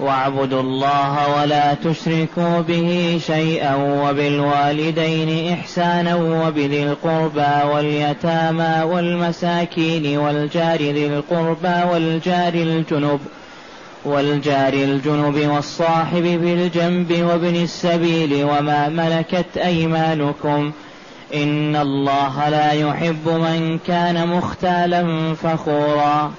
واعبدوا 0.00 0.60
الله 0.60 1.36
ولا 1.36 1.74
تشركوا 1.74 2.60
به 2.60 3.20
شيئا 3.26 3.74
وبالوالدين 3.74 5.52
إحسانا 5.52 6.14
وبذي 6.14 6.82
القربى 6.82 7.68
واليتامى 7.72 8.82
والمساكين 8.84 10.18
والجار 10.18 10.78
ذي 10.78 11.06
القربى 11.06 11.92
والجار 11.92 12.54
الجنب 12.54 13.20
والجار 14.04 14.72
الجنب 14.72 15.50
والصاحب 15.50 16.22
بالجنب 16.22 17.22
وابن 17.22 17.56
السبيل 17.62 18.44
وما 18.44 18.88
ملكت 18.88 19.56
أيمانكم 19.56 20.72
إن 21.34 21.76
الله 21.76 22.48
لا 22.48 22.72
يحب 22.72 23.28
من 23.28 23.78
كان 23.86 24.28
مختالا 24.28 25.34
فخورا 25.34 26.32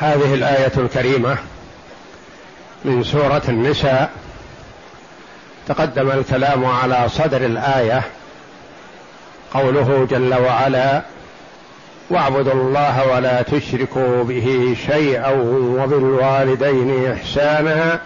هذه 0.00 0.34
الآية 0.34 0.72
الكريمة 0.76 1.36
من 2.84 3.04
سورة 3.04 3.42
النساء. 3.48 4.10
تقدم 5.68 6.10
الكلام 6.10 6.64
على 6.64 7.08
صدر 7.08 7.44
الآية 7.44 8.02
قوله 9.54 10.06
جل 10.10 10.34
وعلا 10.34 11.02
واعبدوا 12.10 12.52
الله 12.52 13.06
ولا 13.12 13.42
تشركوا 13.42 14.24
به 14.24 14.76
شيئا 14.86 15.30
وبالوالدين 15.78 17.12
إحسانا 17.12 18.00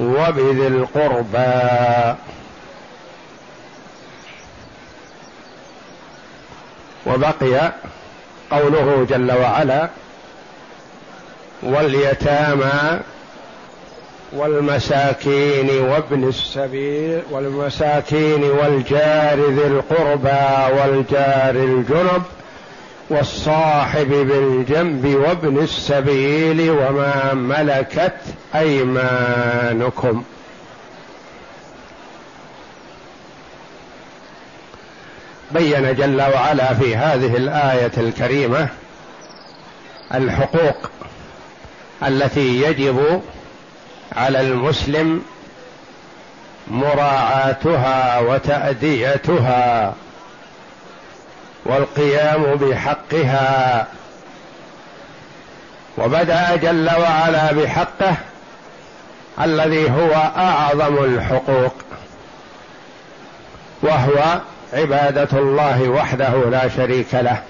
وبذي 0.00 0.66
القربى. 0.66 2.16
وبقي 7.06 7.72
قوله 8.50 9.06
جل 9.10 9.32
وعلا 9.32 9.88
واليتامى 11.62 13.00
والمساكين 14.32 15.70
وابن 15.70 16.28
السبيل 16.28 17.22
والمساكين 17.30 18.44
والجار 18.44 19.50
ذي 19.50 19.66
القربى 19.66 20.74
والجار 20.80 21.50
الجنب 21.50 22.22
والصاحب 23.10 24.08
بالجنب 24.08 25.14
وابن 25.14 25.58
السبيل 25.58 26.70
وما 26.70 27.34
ملكت 27.34 28.20
أيمانكم. 28.54 30.22
بين 35.50 35.94
جل 35.94 36.22
وعلا 36.22 36.74
في 36.74 36.96
هذه 36.96 37.36
الآية 37.36 37.92
الكريمة 37.96 38.68
الحقوق. 40.14 40.90
التي 42.06 42.62
يجب 42.62 43.22
على 44.16 44.40
المسلم 44.40 45.22
مراعاتها 46.68 48.18
وتأديتها 48.18 49.94
والقيام 51.64 52.42
بحقها. 52.42 53.86
وبدأ 55.98 56.56
جل 56.56 56.90
وعلا 57.00 57.52
بحقه 57.52 58.14
الذي 59.40 59.90
هو 59.90 60.12
أعظم 60.36 61.04
الحقوق 61.04 61.74
وهو 63.82 64.40
عبادة 64.72 65.38
الله 65.38 65.88
وحده 65.88 66.50
لا 66.50 66.68
شريك 66.68 67.14
له. 67.14 67.42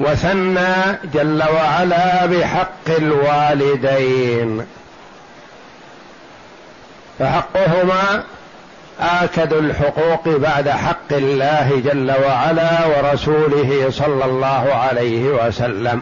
وثنى 0.00 0.98
جل 1.14 1.42
وعلا 1.54 2.26
بحق 2.26 2.88
الوالدين. 2.88 4.66
فحقهما 7.18 8.22
آكد 9.00 9.52
الحقوق 9.52 10.28
بعد 10.28 10.68
حق 10.68 11.12
الله 11.12 11.82
جل 11.84 12.12
وعلا 12.26 12.86
ورسوله 12.86 13.90
صلى 13.90 14.24
الله 14.24 14.74
عليه 14.74 15.22
وسلم. 15.24 16.00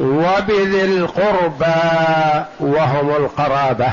وبذي 0.00 0.84
القربى 0.84 2.44
وهم 2.60 3.10
القرابة. 3.10 3.92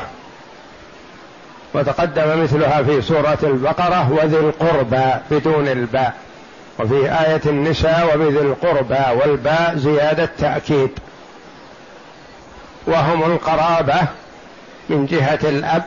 وتقدم 1.73 2.43
مثلها 2.43 2.83
في 2.83 3.01
سورة 3.01 3.37
البقرة 3.43 4.11
وذي 4.11 4.37
القربى 4.37 5.11
بدون 5.31 5.67
الباء 5.67 6.13
وفي 6.79 7.11
آية 7.11 7.41
النساء 7.45 8.11
وبذي 8.15 8.39
القربى 8.39 9.19
والباء 9.19 9.77
زيادة 9.77 10.29
تأكيد. 10.39 10.89
وهم 12.87 13.31
القرابة 13.31 14.01
من 14.89 15.05
جهة 15.05 15.39
الأب 15.43 15.83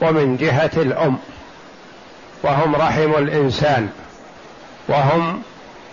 ومن 0.00 0.36
جهة 0.36 0.70
الأم. 0.76 1.18
وهم 2.42 2.76
رحم 2.76 3.14
الإنسان. 3.14 3.88
وهم 4.88 5.42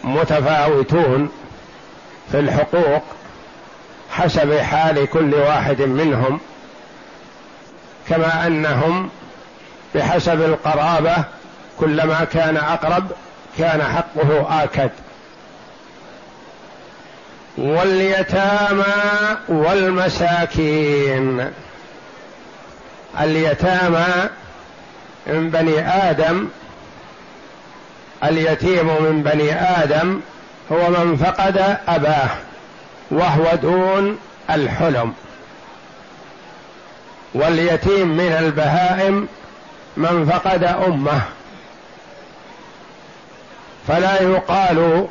متفاوتون 0.04 1.30
في 2.32 2.40
الحقوق 2.40 3.04
حسب 4.12 4.58
حال 4.58 5.06
كل 5.06 5.34
واحد 5.36 5.82
منهم 5.82 6.40
كما 8.10 8.48
أنهم 8.48 9.10
بحسب 9.96 10.42
القرابة 10.42 11.16
كلما 11.80 12.24
كان 12.34 12.58
أقرب 12.58 13.12
كان 13.58 13.84
حقه 13.84 14.64
آكد. 14.64 14.90
واليتامى 17.58 18.84
والمساكين. 19.48 21.52
اليتامى 23.22 24.06
من 25.28 25.50
بني 25.50 25.88
آدم 26.10 26.48
اليتيم 28.24 28.88
من 28.88 29.24
بني 29.24 29.54
آدم 29.84 30.20
هو 30.72 30.90
من 30.90 31.18
فقد 31.18 31.78
أباه 31.88 32.30
وهو 33.12 33.56
دون 33.56 34.20
الحلم. 34.50 35.14
واليتيم 37.34 38.08
من 38.08 38.36
البهائم 38.40 39.28
من 40.00 40.26
فقد 40.32 40.64
أمة 40.64 41.22
فلا 43.88 44.22
يقال 44.22 45.08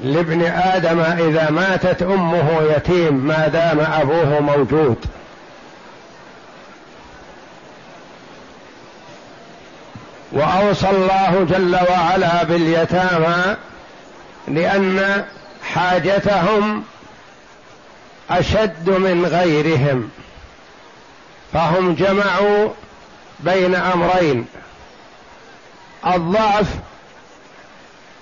لابن 0.00 0.42
آدم 0.42 1.00
إذا 1.00 1.50
ماتت 1.50 2.02
أمه 2.02 2.62
يتيم 2.62 3.14
ما 3.14 3.48
دام 3.48 3.80
أبوه 3.80 4.40
موجود. 4.40 5.06
وأوصى 10.32 10.90
الله 10.90 11.46
جل 11.50 11.78
وعلا 11.90 12.42
باليتامى 12.44 13.56
لأن 14.48 15.24
حاجتهم 15.74 16.84
أشد 18.30 18.90
من 18.90 19.26
غيرهم 19.26 20.10
فهم 21.52 21.94
جمعوا 21.94 22.68
بين 23.40 23.74
أمرين 23.74 24.46
الضعف 26.06 26.66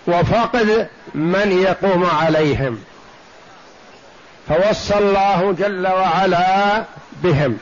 وفقد 0.06 0.88
من 1.14 1.62
يقوم 1.62 2.06
عليهم. 2.06 2.84
فوصى 4.48 4.98
الله 4.98 5.54
جل 5.58 5.86
وعلا 5.86 6.84
بهم 7.12 7.58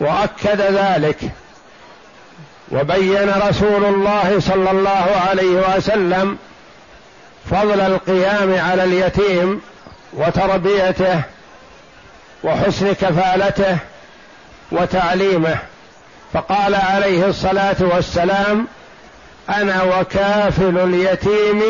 وأكد 0.00 0.60
ذلك 0.60 1.18
وبين 2.72 3.28
رسول 3.48 3.84
الله 3.84 4.40
صلى 4.40 4.70
الله 4.70 5.22
عليه 5.28 5.76
وسلم 5.76 6.38
فضل 7.50 7.80
القيام 7.80 8.58
على 8.58 8.84
اليتيم 8.84 9.60
وتربيته 10.12 11.22
وحسن 12.44 12.92
كفالته 12.92 13.78
وتعليمه. 14.72 15.56
فقال 16.32 16.74
عليه 16.74 17.26
الصلاة 17.26 17.76
والسلام 17.80 18.66
أنا 19.48 19.82
وكافل 19.82 20.78
اليتيم 20.78 21.62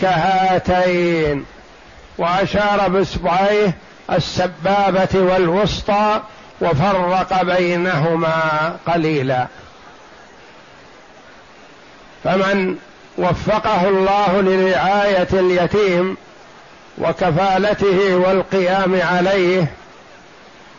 كهاتين. 0.00 1.44
وأشار 2.18 2.88
بإصبعيه 2.88 3.74
السبابة 4.12 5.08
والوسطى 5.14 6.20
وفرق 6.60 7.42
بينهما 7.42 8.76
قليلا. 8.86 9.46
فمن 12.24 12.76
وفقه 13.18 13.88
الله 13.88 14.40
لرعاية 14.40 15.28
اليتيم 15.32 16.16
وكفالته 16.98 18.16
والقيام 18.16 19.00
عليه 19.02 19.66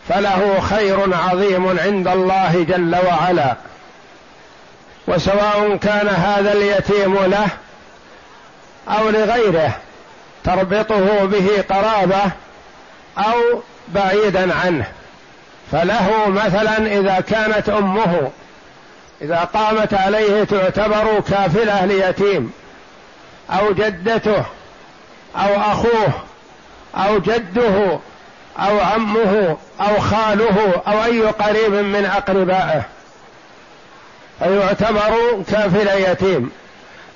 فله 0.10 0.60
خير 0.60 1.16
عظيم 1.16 1.80
عند 1.80 2.08
الله 2.08 2.66
جل 2.70 2.96
وعلا. 3.08 3.56
وسواء 5.08 5.76
كان 5.76 6.08
هذا 6.08 6.52
اليتيم 6.54 7.26
له 7.26 7.48
أو 8.88 9.10
لغيره 9.10 9.72
تربطه 10.44 11.26
به 11.26 11.64
قرابة 11.70 12.22
أو 13.18 13.62
بعيدا 13.88 14.56
عنه. 14.56 14.86
فله 15.72 16.30
مثلا 16.30 16.78
إذا 16.78 17.20
كانت 17.20 17.70
أمه 17.70 18.32
إذا 19.22 19.50
قامت 19.54 19.94
عليه 19.94 20.44
تعتبر 20.44 21.20
كافلة 21.20 21.86
ليتيم 21.86 22.52
أو 23.50 23.74
جدته 23.74 24.44
أو 25.36 25.56
أخوه 25.56 26.14
أو 26.96 27.20
جده 27.20 28.00
أو 28.58 28.80
عمه 28.80 29.58
أو 29.82 30.00
خاله 30.00 30.82
أو 30.88 31.04
أي 31.04 31.22
قريب 31.22 31.72
من 31.72 32.06
أقربائه. 32.06 32.82
فيعتبر 34.40 35.44
كافل 35.52 35.88
يتيم. 36.12 36.52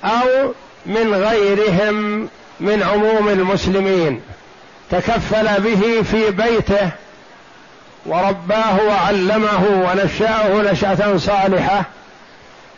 أو 0.04 0.52
من 0.86 1.14
غيرهم 1.14 2.28
من 2.60 2.82
عموم 2.82 3.28
المسلمين. 3.28 4.22
تكفل 4.90 5.60
به 5.60 6.02
في 6.02 6.30
بيته. 6.30 6.90
ورباه 8.06 8.78
وعلمه 8.88 9.90
ونشأه 9.90 10.72
نشأة 10.72 11.16
صالحة. 11.16 11.82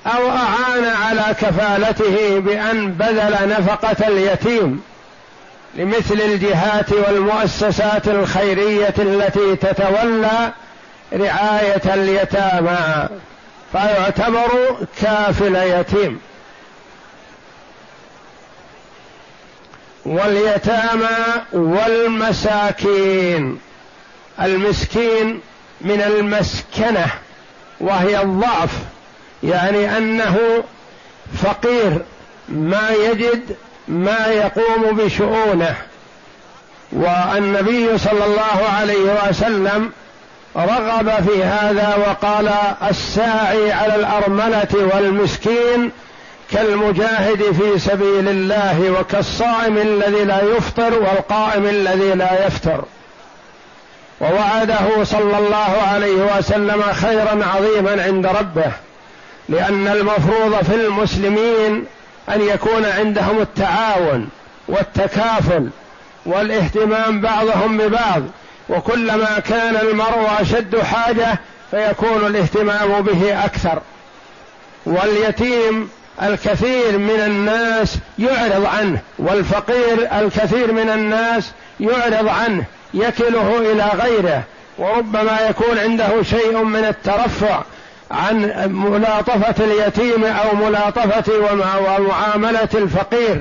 أو 0.07 0.29
أعان 0.29 0.85
على 0.85 1.35
كفالته 1.41 2.39
بأن 2.41 2.93
بذل 2.93 3.49
نفقة 3.49 4.09
اليتيم. 4.09 4.83
لمثل 5.77 6.21
الجهات 6.21 6.93
والمؤسسات 6.93 8.09
الخيرية 8.09 8.95
التي 8.99 9.57
تتولى 9.57 10.53
رعاية 11.13 11.95
اليتامى 11.95 13.09
فيعتبر 13.73 14.77
كافل 15.03 15.57
يتيم. 15.57 16.21
واليتامى 20.07 21.17
والمساكين 21.53 23.59
المسكين 24.43 25.41
من 25.81 26.01
المسكنة 26.01 27.07
وهي 27.81 28.23
الضعف 28.23 28.71
يعني 29.43 29.99
أنه 29.99 30.65
فقير 31.43 32.03
ما 32.49 32.91
يجد 32.91 33.57
ما 33.89 34.27
يقوم 34.27 34.97
بشؤونه. 34.97 35.77
والنبي 36.93 37.99
صلى 37.99 38.25
الله 38.25 38.69
عليه 38.79 39.29
وسلم 39.29 39.91
رغب 40.57 41.11
في 41.29 41.45
هذا 41.45 41.97
وقال 42.09 42.51
الساعي 42.91 43.73
على 43.73 43.95
الأرملة 43.95 44.69
والمسكين 44.95 45.91
كالمجاهد 46.53 47.43
في 47.43 47.79
سبيل 47.79 48.29
الله 48.29 48.91
وكالصائم 49.01 49.79
الذي 49.79 50.25
لا 50.25 50.43
يفطر 50.43 50.99
والقائم 50.99 51.65
الذي 51.67 52.15
لا 52.15 52.47
يفتر 52.47 52.85
ووعده 54.21 55.05
صلى 55.05 55.39
الله 55.39 55.83
عليه 55.93 56.37
وسلم 56.39 56.83
خيرا 56.93 57.45
عظيما 57.55 58.03
عند 58.03 58.27
ربه 58.27 58.73
لأن 59.49 59.87
المفروض 59.89 60.65
في 60.65 60.75
المسلمين 60.75 61.85
أن 62.29 62.41
يكون 62.41 62.85
عندهم 62.85 63.41
التعاون 63.41 64.29
والتكافل 64.69 65.69
والاهتمام 66.27 67.21
بعضهم 67.21 67.79
ببعض 67.79 68.23
وكلما 68.69 69.39
كان 69.39 69.77
المرء 69.77 70.29
أشد 70.41 70.81
حاجة 70.81 71.39
فيكون 71.71 72.27
الاهتمام 72.27 73.03
به 73.03 73.45
أكثر. 73.45 73.83
واليتيم 74.87 75.91
الكثير 76.23 76.99
من 76.99 77.21
الناس 77.27 77.99
يعرض 78.19 78.65
عنه 78.65 79.01
والفقير 79.19 80.09
الكثير 80.21 80.73
من 80.73 80.89
الناس 80.89 81.51
يعرض 81.81 82.29
عنه 82.29 82.65
يكله 82.95 83.73
إلى 83.73 83.91
غيره 84.03 84.43
وربما 84.79 85.39
يكون 85.51 85.79
عنده 85.79 86.23
شيء 86.23 86.63
من 86.63 86.85
الترفع 86.85 87.63
عن 88.11 88.53
ملاطفة 88.73 89.65
اليتيم 89.65 90.25
أو 90.25 90.57
ملاطفة 90.57 91.33
ومعاملة 91.39 92.69
الفقير. 92.75 93.41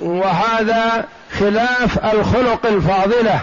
وهذا 0.00 1.04
خلاف 1.38 2.14
الخلق 2.14 2.66
الفاضلة 2.66 3.40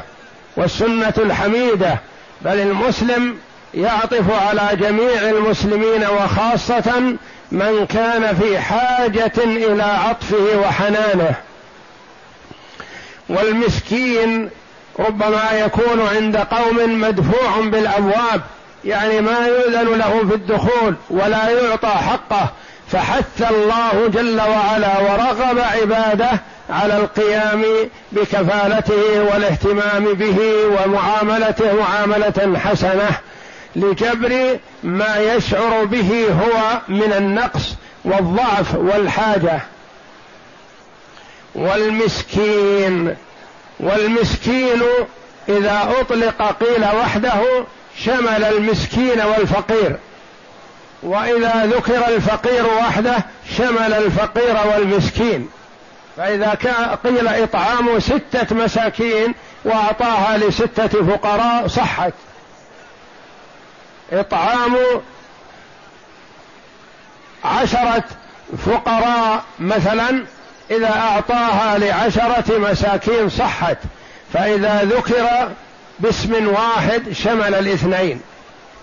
والسنة 0.58 1.14
الحميدة 1.18 2.00
بل 2.42 2.60
المسلم 2.60 3.38
يعطف 3.74 4.32
على 4.32 4.76
جميع 4.76 5.30
المسلمين 5.30 6.04
وخاصة 6.04 7.16
من 7.52 7.86
كان 7.86 8.36
في 8.36 8.60
حاجة 8.60 9.32
إلى 9.38 9.84
عطفه 9.84 10.60
وحنانه. 10.60 11.36
والمسكين 13.30 14.50
ربما 15.00 15.52
يكون 15.52 16.08
عند 16.16 16.38
قوم 16.38 17.02
مدفوع 17.02 17.62
بالأبواب 17.62 18.42
يعني 18.86 19.22
ما 19.22 19.48
يؤذن 19.48 19.98
له 19.98 20.28
في 20.30 20.36
الدخول 20.36 20.96
ولا 21.10 21.50
يعطى 21.50 21.88
حقه 21.88 22.50
فحث 22.92 23.52
الله 23.52 24.08
جل 24.08 24.42
وعلا 24.42 25.00
ورغب 25.00 25.60
عباده 25.60 26.30
على 26.70 26.98
القيام 26.98 27.64
بكفالته 28.12 29.22
والاهتمام 29.22 30.14
به 30.14 30.38
ومعاملته 30.66 31.74
معاملة 31.74 32.60
حسنة 32.60 33.10
لجبر 33.76 34.60
ما 34.84 35.18
يشعر 35.18 35.84
به 35.84 36.28
هو 36.30 36.82
من 36.88 37.14
النقص 37.14 37.76
والضعف 38.06 38.76
والحاجة. 38.76 39.60
والمسكين 41.56 43.16
والمسكين 43.80 44.82
إذا 45.50 45.90
أطلق 46.00 46.42
قيل 46.42 46.86
وحده 47.02 47.66
شمل 48.06 48.44
المسكين 48.44 49.22
والفقير. 49.22 49.98
وإذا 51.04 51.66
ذكر 51.66 52.08
الفقير 52.08 52.66
وحده 52.66 53.16
شمل 53.58 53.94
الفقير 53.94 54.58
والمسكين. 54.68 55.50
فإذا 56.18 56.50
قيل 57.04 57.28
إطعام 57.28 58.00
ستة 58.00 58.56
مساكين 58.56 59.34
وأعطاها 59.66 60.38
لستة 60.38 60.88
فقراء 60.88 61.68
صحت. 61.68 62.14
إطعام 64.12 64.78
عشرة 67.44 68.04
فقراء 68.66 69.44
مثلا 69.60 70.26
إذا 70.72 70.96
أعطاها 70.96 71.78
لعشرة 71.78 72.58
مساكين 72.58 73.30
صحت. 73.30 73.78
فإذا 74.34 74.82
ذكر 74.84 75.50
باسم 76.00 76.48
واحد 76.48 77.12
شمل 77.12 77.56
الاثنين. 77.56 78.22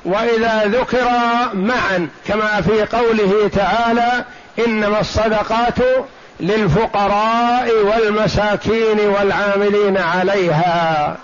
وإذا 0.04 0.62
ذكر 0.66 1.08
معا 1.54 2.08
كما 2.26 2.60
في 2.60 2.96
قوله 2.96 3.48
تعالى 3.48 4.24
إنما 4.66 5.00
الصدقات 5.00 5.78
للفقراء 6.40 7.70
والمساكين 7.84 9.00
والعاملين 9.00 9.98
عليها. 9.98 11.16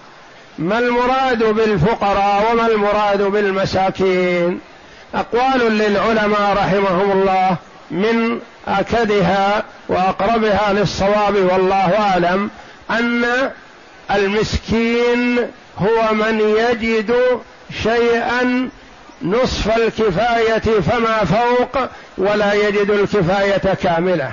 ما 0.58 0.78
المراد 0.78 1.44
بالفقراء 1.44 2.52
وما 2.52 2.66
المراد 2.66 3.22
بالمساكين؟ 3.22 4.60
أقوال 5.14 5.78
للعلماء 5.78 6.52
رحمهم 6.56 7.12
الله 7.12 7.56
من 7.90 8.40
أكدها 8.68 9.64
وأقربها 9.88 10.72
للصواب 10.72 11.34
والله 11.36 11.98
أعلم 11.98 12.50
أن 12.90 13.24
المسكين 14.10 15.50
هو 15.80 16.14
من 16.14 16.40
يجد 16.40 17.14
شيئا 17.82 18.70
نصف 19.22 19.76
الكفاية 19.76 20.80
فما 20.80 21.24
فوق 21.24 21.88
ولا 22.18 22.52
يجد 22.52 22.90
الكفاية 22.90 23.74
كاملة. 23.74 24.30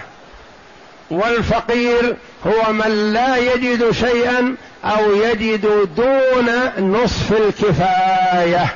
والفقير 1.12 2.18
هو 2.48 2.74
من 2.74 3.14
لا 3.14 3.38
يجد 3.38 3.92
شيئا 3.92 4.56
أو 4.86 5.16
يجد 5.16 5.90
دون 5.96 6.50
نصف 6.92 7.32
الكفاية. 7.32 8.76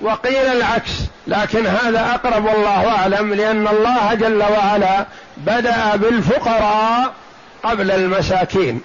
وقيل 0.00 0.46
العكس 0.56 0.92
لكن 1.26 1.66
هذا 1.66 2.10
أقرب 2.14 2.44
والله 2.44 2.88
أعلم 2.88 3.34
لأن 3.34 3.68
الله 3.68 4.14
جل 4.14 4.42
وعلا 4.42 5.06
بدأ 5.36 5.96
بالفقراء 5.96 7.12
قبل 7.62 7.90
المساكين. 7.90 8.80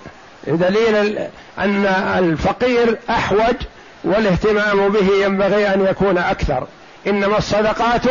دليل 0.47 1.19
أن 1.59 1.85
الفقير 2.17 2.97
أحوج 3.09 3.55
والاهتمام 4.03 4.89
به 4.89 5.25
ينبغي 5.25 5.73
أن 5.73 5.85
يكون 5.85 6.17
أكثر. 6.17 6.67
إنما 7.07 7.37
الصدقات 7.37 8.01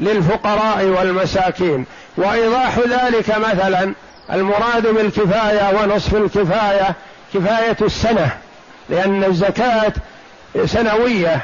للفقراء 0.00 0.84
والمساكين. 0.84 1.84
وإيضاح 2.16 2.78
ذلك 2.78 3.38
مثلا 3.38 3.94
المراد 4.32 4.86
بالكفاية 4.86 5.82
ونصف 5.82 6.14
الكفاية 6.14 6.94
كفاية 7.34 7.76
السنة. 7.82 8.30
لأن 8.88 9.24
الزكاة 9.24 9.92
سنوية 10.64 11.40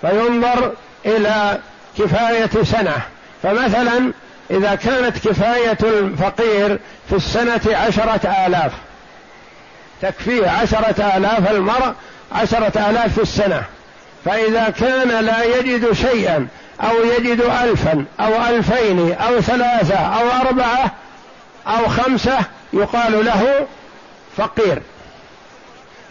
فينظر 0.00 0.72
إلى 1.06 1.58
كفاية 1.98 2.64
سنة. 2.64 2.96
فمثلا 3.42 4.12
إذا 4.50 4.74
كانت 4.74 5.28
كفاية 5.28 5.78
الفقير 5.82 6.78
في 7.08 7.16
السنة 7.16 7.76
عشرة 7.76 8.46
آلاف 8.46 8.72
تكفيه 10.02 10.50
عشرة 10.50 11.16
آلاف 11.16 11.50
المرء 11.50 11.92
عشرة 12.32 12.90
آلاف 12.90 13.14
في 13.14 13.22
السنة. 13.22 13.62
فإذا 14.24 14.74
كان 14.80 15.24
لا 15.24 15.44
يجد 15.44 15.92
شيئا 15.92 16.46
أو 16.80 17.04
يجد 17.04 17.40
ألفا 17.40 18.04
أو 18.20 18.46
ألفين 18.48 19.14
أو 19.14 19.40
ثلاثة 19.40 19.96
أو 19.96 20.46
أربعة 20.46 20.92
أو 21.66 21.88
خمسة 21.88 22.38
يقال 22.72 23.24
له 23.24 23.66
فقير. 24.36 24.82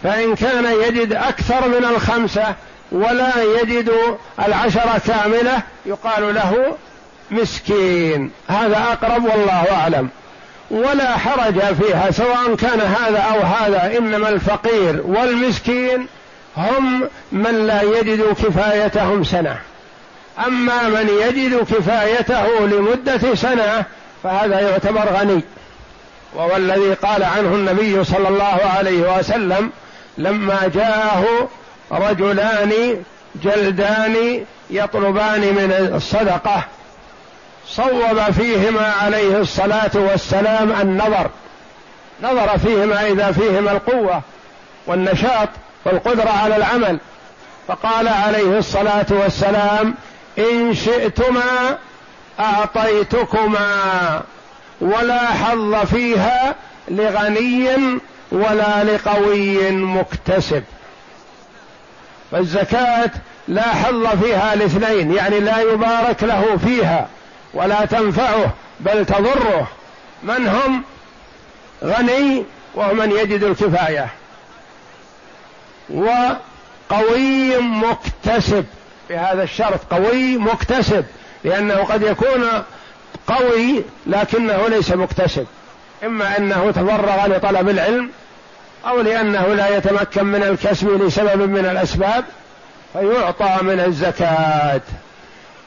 فإن 0.04 0.36
كان 0.36 0.66
يجد 0.66 1.14
أكثر 1.14 1.68
من 1.68 1.86
الخمسة 1.96 2.56
ولا 2.92 3.32
يجد 3.62 3.92
العشرة 4.40 5.02
كاملة 5.08 5.62
يقال 5.86 6.36
له 6.36 6.78
مسكين. 7.32 8.32
هذا 8.48 8.78
أقرب 8.78 9.26
والله 9.26 9.72
أعلم. 9.72 10.10
ولا 10.72 11.18
حرج 11.18 11.60
فيها 11.60 12.12
سواء 12.12 12.56
كان 12.56 12.82
هذا 12.82 13.20
أو 13.20 13.42
هذا 13.42 13.98
إنما 13.98 14.30
الفقير 14.30 15.02
والمسكين 15.06 16.08
هم 16.58 17.10
من 17.32 17.68
لا 17.68 17.82
يجد 17.82 18.22
كفايتهم 18.22 19.24
سنة. 19.24 19.60
أما 20.48 20.90
من 20.90 21.10
يجد 21.28 21.60
كفايته 21.60 22.68
لمدة 22.68 23.36
سنة 23.36 23.84
فهذا 24.24 24.60
يعتبر 24.60 25.04
غني. 25.14 25.44
وهو 26.34 26.56
الذي 26.56 26.94
قال 26.94 27.24
عنه 27.24 27.56
النبي 27.56 28.04
صلى 28.04 28.28
الله 28.28 28.62
عليه 28.78 29.18
وسلم 29.18 29.70
لما 30.18 30.72
جاءه 30.74 31.50
رجلان 31.92 33.04
جلدان 33.44 34.46
يطلبان 34.70 35.42
من 35.42 35.92
الصدقة 35.96 36.64
صوب 37.76 38.32
فيهما 38.38 38.94
عليه 39.02 39.38
الصلاة 39.38 39.92
والسلام 39.94 40.72
النظر. 40.82 41.30
نظر 42.24 42.58
فيهما 42.58 43.08
إذا 43.08 43.32
فيهما 43.32 43.72
القوة 43.72 44.22
والنشاط 44.88 45.50
والقدرة 45.86 46.30
على 46.30 46.56
العمل. 46.56 47.00
فقال 47.68 48.08
عليه 48.08 48.58
الصلاة 48.58 49.06
والسلام 49.10 49.96
إن 50.38 50.74
شئتما 50.74 51.78
أعطيتكما 52.40 54.22
ولا 54.82 55.20
حظ 55.20 55.76
فيها 55.76 56.56
لغني 56.88 57.68
ولا 58.32 58.84
لقوي 58.84 59.72
مكتسب. 59.72 60.64
فالزكاة 62.32 63.12
لا 63.48 63.68
حظ 63.68 64.08
فيها 64.24 64.54
الاثنين 64.54 65.14
يعني 65.14 65.40
لا 65.40 65.60
يبارك 65.60 66.24
له 66.24 66.58
فيها. 66.66 67.08
ولا 67.54 67.86
تنفعه 67.86 68.54
بل 68.80 69.06
تضره. 69.06 69.68
من 70.24 70.48
هم؟ 70.48 70.84
غني 71.84 72.46
ومن 72.76 73.12
يجد 73.12 73.44
الكفاية. 73.44 74.08
وقوي 75.90 77.58
مكتسب. 77.58 78.66
بهذا 79.10 79.44
الشرط 79.44 79.80
قوي 79.94 80.38
مكتسب. 80.38 81.06
لأنه 81.44 81.84
قد 81.84 82.02
يكون 82.02 82.64
قوي 83.28 83.84
لكنه 84.08 84.68
ليس 84.68 84.92
مكتسب. 84.92 85.48
إما 86.04 86.38
أنه 86.38 86.72
تفرغ 86.72 87.26
لطلب 87.28 87.70
العلم 87.70 88.10
أو 88.88 89.02
لأنه 89.02 89.48
لا 89.48 89.78
يتمكن 89.78 90.26
من 90.26 90.44
الكسب 90.44 91.04
لسبب 91.04 91.50
من 91.50 91.66
الأسباب 91.66 92.26
فيعطى 92.94 93.58
من 93.62 93.80
الزكاة. 93.80 94.82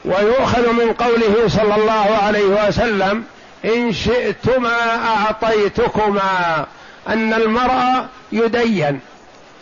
ويؤخذ 0.05 0.71
من 0.71 0.93
قوله 0.93 1.47
صلى 1.47 1.75
الله 1.75 2.17
عليه 2.23 2.67
وسلم 2.67 3.23
إن 3.65 3.93
شئتما 3.93 4.77
أعطيتكما 5.05 6.65
أن 7.07 7.33
المرء 7.33 8.05
يدين 8.31 8.99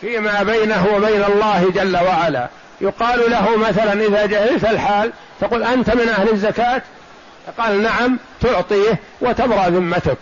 فيما 0.01 0.43
بينه 0.43 0.87
وبين 0.95 1.23
الله 1.23 1.71
جل 1.75 1.97
وعلا. 1.97 2.47
يقال 2.81 3.31
له 3.31 3.57
مثلا 3.57 3.93
إذا 4.05 4.25
جهلت 4.25 4.65
الحال 4.65 5.11
تقول 5.41 5.63
أنت 5.63 5.95
من 5.95 6.09
أهل 6.09 6.29
الزكاة؟ 6.29 6.81
قال 7.57 7.83
نعم 7.83 8.19
تعطيه 8.41 8.99
وتبرأ 9.21 9.69
ذمتك. 9.69 10.17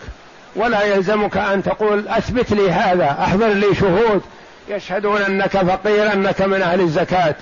ولا 0.56 0.82
يلزمك 0.82 1.36
أن 1.36 1.62
تقول 1.62 2.08
أثبت 2.08 2.52
لي 2.52 2.70
هذا 2.70 3.16
أحضر 3.20 3.48
لي 3.48 3.74
شهود. 3.74 4.22
يشهدون 4.68 5.22
أنك 5.22 5.58
فقير 5.58 6.12
أنك 6.12 6.42
من 6.42 6.62
أهل 6.62 6.80
الزكاة. 6.80 7.34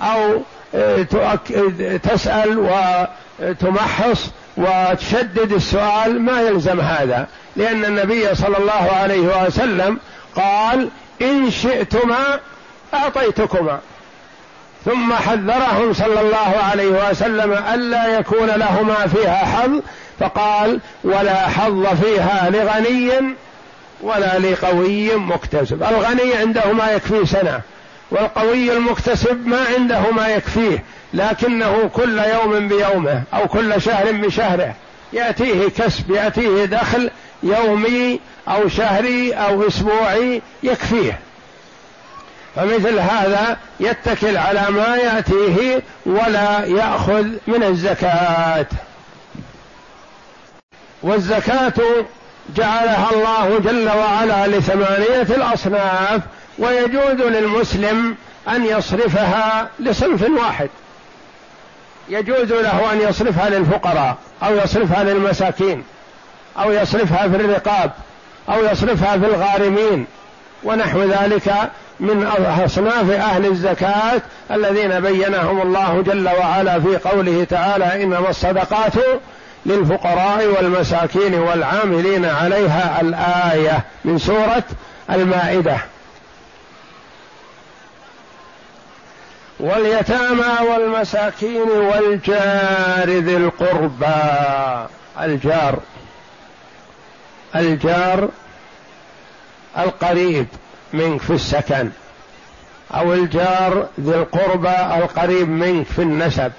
أو 0.00 0.42
تسأل 2.02 2.68
وتمحص 3.40 4.30
وتشدد 4.56 5.52
السؤال 5.52 6.20
ما 6.20 6.40
يلزم 6.40 6.80
هذا. 6.80 7.26
لأن 7.56 7.84
النبي 7.84 8.34
صلى 8.34 8.58
الله 8.58 8.92
عليه 8.92 9.46
وسلم 9.46 9.98
قال 10.36 10.88
إن 11.22 11.50
شئتما 11.50 12.40
أعطيتكما. 12.94 13.78
ثم 14.84 15.12
حذرهم 15.12 15.92
صلى 15.92 16.20
الله 16.20 16.54
عليه 16.70 17.10
وسلم 17.10 17.52
ألا 17.52 18.18
يكون 18.18 18.46
لهما 18.46 19.06
فيها 19.06 19.36
حظ 19.36 19.80
فقال 20.20 20.80
ولا 21.04 21.48
حظ 21.48 21.86
فيها 21.86 22.50
لغني 22.50 23.34
ولا 24.02 24.38
لقوي 24.38 25.16
مكتسب. 25.16 25.82
الغني 25.82 26.34
عنده 26.34 26.72
ما 26.72 26.90
يكفيه 26.90 27.24
سنة. 27.24 27.60
والقوي 28.12 28.72
المكتسب 28.72 29.46
ما 29.46 29.64
عنده 29.76 30.10
ما 30.10 30.28
يكفيه 30.28 30.84
لكنه 31.14 31.90
كل 31.94 32.18
يوم 32.18 32.68
بيومه 32.68 33.22
أو 33.34 33.48
كل 33.48 33.82
شهر 33.82 34.12
بشهره. 34.12 34.74
يأتيه 35.12 35.68
كسب 35.68 36.10
يأتيه 36.10 36.64
دخل 36.64 37.10
يومي 37.42 38.20
أو 38.48 38.68
شهري 38.68 39.32
أو 39.32 39.68
أسبوعي 39.68 40.42
يكفيه. 40.62 41.18
فمثل 42.56 42.98
هذا 42.98 43.56
يتكل 43.80 44.36
على 44.36 44.64
ما 44.70 44.96
يأتيه 44.96 45.82
ولا 46.06 46.64
يأخذ 46.64 47.26
من 47.46 47.62
الزكاة. 47.62 48.66
والزكاة 51.02 52.04
جعلها 52.56 53.10
الله 53.12 53.58
جل 53.58 53.88
وعلا 53.88 54.46
لثمانية 54.46 55.36
الأصناف 55.36 56.20
ويجوز 56.58 57.20
للمسلم 57.20 58.16
أن 58.48 58.66
يصرفها 58.66 59.68
لصنف 59.78 60.30
واحد. 60.38 60.68
يجوز 62.08 62.52
له 62.52 62.92
أن 62.92 63.00
يصرفها 63.00 63.50
للفقراء 63.50 64.16
أو 64.42 64.56
يصرفها 64.56 65.04
للمساكين 65.04 65.84
أو 66.58 66.72
يصرفها 66.72 67.28
في 67.28 67.36
الرقاب 67.36 67.90
أو 68.48 68.64
يصرفها 68.64 69.18
في 69.18 69.26
الغارمين. 69.26 70.06
ونحو 70.64 71.02
ذلك 71.02 71.70
من 72.00 72.26
أصناف 72.64 73.10
أهل 73.10 73.46
الزكاة 73.46 74.22
الذين 74.50 75.00
بينهم 75.00 75.62
الله 75.62 76.02
جل 76.02 76.28
وعلا 76.28 76.80
في 76.80 76.96
قوله 76.96 77.44
تعالى 77.44 78.02
إنما 78.02 78.30
الصدقات 78.30 78.92
للفقراء 79.66 80.46
والمساكين 80.46 81.34
والعاملين 81.34 82.24
عليها 82.24 83.00
الآية 83.00 83.84
من 84.04 84.18
سورة 84.18 84.62
المائدة. 85.10 85.76
واليتامى 89.62 90.70
والمساكين 90.70 91.70
والجار 91.70 93.08
ذي 93.08 93.36
القربى. 93.36 94.88
الجار 95.20 95.78
الجار 97.56 98.28
القريب 99.78 100.46
منك 100.92 101.20
في 101.20 101.30
السكن 101.30 101.90
أو 102.94 103.14
الجار 103.14 103.88
ذي 104.00 104.14
القربى 104.14 105.04
القريب 105.04 105.48
منك 105.48 105.86
في 105.86 106.02
النسب. 106.02 106.52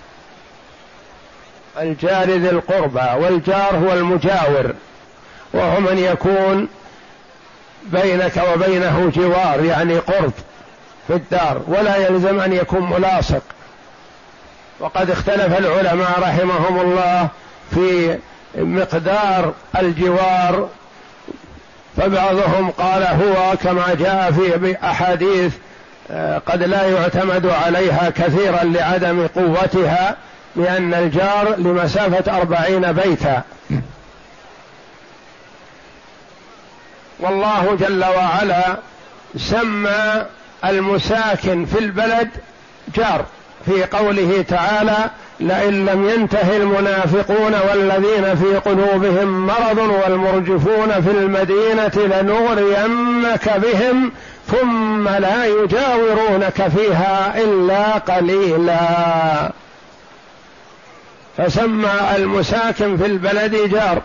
الجار 1.79 2.29
ذي 2.29 2.49
القربى 2.49 3.23
والجار 3.25 3.75
هو 3.75 3.93
المجاور 3.93 4.73
وهو 5.53 5.79
من 5.79 5.97
يكون 5.97 6.67
بينك 7.83 8.41
وبينه 8.53 9.11
جوار 9.15 9.63
يعني 9.63 9.97
قرب. 9.97 10.33
في 11.07 11.13
الدار 11.13 11.61
ولا 11.67 11.95
يلزم 11.97 12.39
أن 12.39 12.53
يكون 12.53 12.89
ملاصق. 12.89 13.41
وقد 14.79 15.09
اختلف 15.09 15.57
العلماء 15.59 16.19
رحمهم 16.19 16.79
الله 16.79 17.27
في 17.71 18.17
مقدار 18.55 19.53
الجوار 19.79 20.69
فبعضهم 21.97 22.69
قال 22.69 23.03
هو 23.03 23.57
كما 23.63 23.93
جاء 23.93 24.31
في 24.31 24.77
أحاديث 24.83 25.53
آه، 26.11 26.37
قد 26.37 26.63
لا 26.63 26.87
يعتمد 26.87 27.45
عليها 27.45 28.09
كثيرا 28.09 28.63
لعدم 28.63 29.27
قوتها 29.27 30.17
بأن 30.55 30.93
الجار 30.93 31.55
لمسافة 31.57 32.37
أربعين 32.37 32.91
بيتا. 32.91 33.41
والله 37.19 37.77
جل 37.79 38.05
وعلا 38.05 38.77
سمى 39.37 40.25
المساكن 40.65 41.65
في 41.65 41.79
البلد 41.79 42.29
جار 42.95 43.25
في 43.65 43.83
قوله 43.83 44.45
تعالى 44.47 45.09
لئن 45.39 45.85
لم 45.85 46.09
ينته 46.09 46.57
المنافقون 46.57 47.53
والذين 47.69 48.35
في 48.35 48.55
قلوبهم 48.55 49.47
مرض 49.47 49.77
والمرجفون 49.77 51.01
في 51.01 51.11
المدينة 51.11 51.91
لنغرينك 51.95 53.57
بهم 53.57 54.11
ثم 54.47 55.07
لا 55.09 55.45
يجاورونك 55.45 56.67
فيها 56.77 57.37
إلا 57.37 57.91
قليلا. 57.91 59.51
فسمى 61.37 61.91
المساكن 62.15 62.97
في 62.97 63.05
البلد 63.05 63.55
جار 63.55 64.01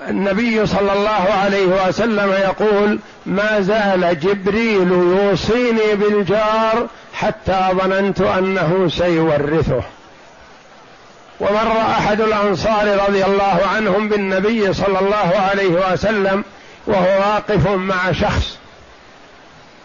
والنبي 0.00 0.66
صلى 0.66 0.92
الله 0.92 1.26
عليه 1.44 1.88
وسلم 1.88 2.32
يقول 2.32 2.98
ما 3.26 3.60
زال 3.60 4.20
جبريل 4.20 4.92
يوصيني 4.92 5.94
بالجار 5.94 6.86
حتى 7.14 7.68
ظننت 7.72 8.20
أنه 8.20 8.88
سيورثه. 8.88 9.82
ومر 11.40 11.80
أحد 11.80 12.20
الأنصار 12.20 12.98
رضي 13.08 13.24
الله 13.24 13.60
عنهم 13.74 14.08
بالنبي 14.08 14.72
صلى 14.72 14.98
الله 15.00 15.40
عليه 15.50 15.92
وسلم 15.92 16.44
وهو 16.86 17.18
واقف 17.18 17.68
مع 17.68 18.12
شخص 18.12 18.58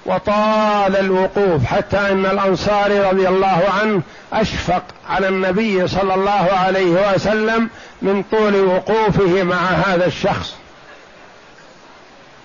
وطال 0.06 0.96
الوقوف 0.96 1.66
حتى 1.66 1.98
إن 1.98 2.26
الانصاري 2.26 3.00
رضي 3.00 3.28
الله 3.28 3.64
عنه 3.82 4.02
أشفق 4.34 4.84
على 5.10 5.28
النبي 5.28 5.88
صلى 5.88 6.14
الله 6.14 6.50
عليه 6.66 7.14
وسلم 7.14 7.70
من 8.02 8.24
طول 8.32 8.56
وقوفه 8.56 9.44
مع 9.44 9.56
هذا 9.56 10.06
الشخص. 10.06 10.56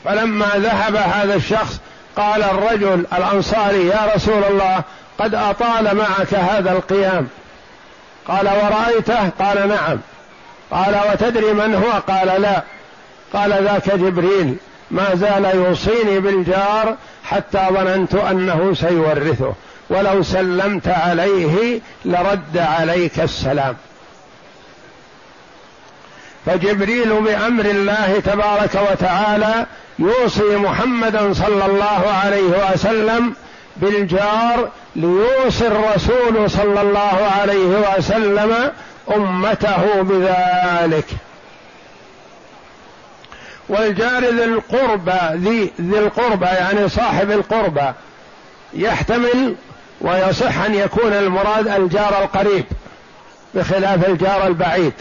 فلما 0.04 0.46
ذهب 0.56 0.96
هذا 0.96 1.34
الشخص 1.34 1.80
قال 2.16 2.42
الرجل 2.42 3.06
الأنصاري 3.12 3.86
يا 3.86 4.10
رسول 4.14 4.44
الله 4.44 4.82
قد 5.18 5.34
أطال 5.34 5.96
معك 5.96 6.34
هذا 6.34 6.72
القيام. 6.72 7.28
قال 8.28 8.48
ورأيته؟ 8.48 9.28
قال 9.28 9.68
نعم. 9.68 9.98
قال 10.70 11.00
وتدري 11.12 11.52
من 11.52 11.74
هو؟ 11.74 12.14
قال 12.14 12.42
لا. 12.42 12.62
قال 13.32 13.64
ذاك 13.64 13.90
جبريل. 13.94 14.56
ما 14.90 15.14
زال 15.14 15.44
يوصيني 15.44 16.20
بالجار 16.20 16.96
حتى 17.24 17.66
ظننت 17.70 18.14
أنه 18.14 18.74
سيورثه. 18.74 19.54
ولو 19.90 20.22
سلمت 20.22 20.88
عليه 20.88 21.80
لرد 22.04 22.58
عليك 22.58 23.20
السلام. 23.20 23.76
فجبريل 26.46 27.20
بأمر 27.20 27.64
الله 27.64 28.22
تبارك 28.24 28.78
وتعالى 28.90 29.66
يوصي 29.98 30.56
محمدا 30.56 31.32
صلى 31.32 31.66
الله 31.66 32.12
عليه 32.24 32.72
وسلم 32.72 33.34
بالجار 33.76 34.68
ليوصي 34.96 35.66
الرسول 35.66 36.50
صلى 36.50 36.80
الله 36.80 37.30
عليه 37.40 37.96
وسلم 37.96 38.72
أمته 39.16 40.02
بذلك. 40.02 41.06
والجار 43.68 44.24
ذي 44.24 44.44
القربى 44.44 45.20
ذي 45.32 45.72
ذي 45.80 45.98
القربى 45.98 46.46
يعني 46.46 46.88
صاحب 46.88 47.30
القربى 47.30 47.92
يحتمل 48.74 49.54
ويصح 50.00 50.58
أن 50.58 50.74
يكون 50.74 51.12
المراد 51.12 51.68
الجار 51.68 52.22
القريب 52.22 52.64
بخلاف 53.54 54.08
الجار 54.08 54.46
البعيد. 54.46 54.92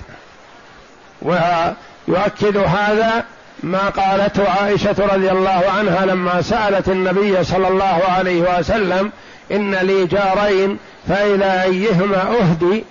ويؤكد 1.22 2.58
هذا 2.58 3.24
ما 3.64 3.90
قالته 3.90 4.50
عائشة 4.50 4.96
رضي 5.00 5.32
الله 5.32 5.64
عنها 5.78 6.06
لما 6.06 6.42
سألت 6.42 6.90
النبي 6.90 7.44
صلى 7.44 7.68
الله 7.68 8.02
عليه 8.18 8.60
وسلم 8.60 9.12
إن 9.52 9.76
لي 9.76 10.06
جارين 10.06 10.78
فإلى 11.08 11.64
أيهما 11.64 12.22
أهدي؟ 12.22 12.84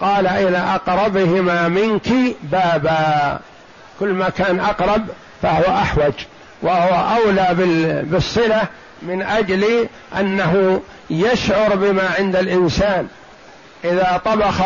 قال 0.00 0.26
إلى 0.26 0.58
أقربهما 0.58 1.68
منك 1.68 2.08
بابا. 2.42 3.38
كل 4.00 4.08
ما 4.08 4.28
كان 4.28 4.60
أقرب 4.60 5.06
فهو 5.42 5.76
أحوج 5.76 6.12
وهو 6.62 7.16
أولى 7.16 7.48
بالصلة 8.02 8.62
من 9.02 9.22
أجل 9.22 9.88
أنه 10.20 10.80
يشعر 11.10 11.76
بما 11.76 12.10
عند 12.18 12.36
الإنسان. 12.36 13.08
إذا 13.84 14.20
طبخ 14.24 14.62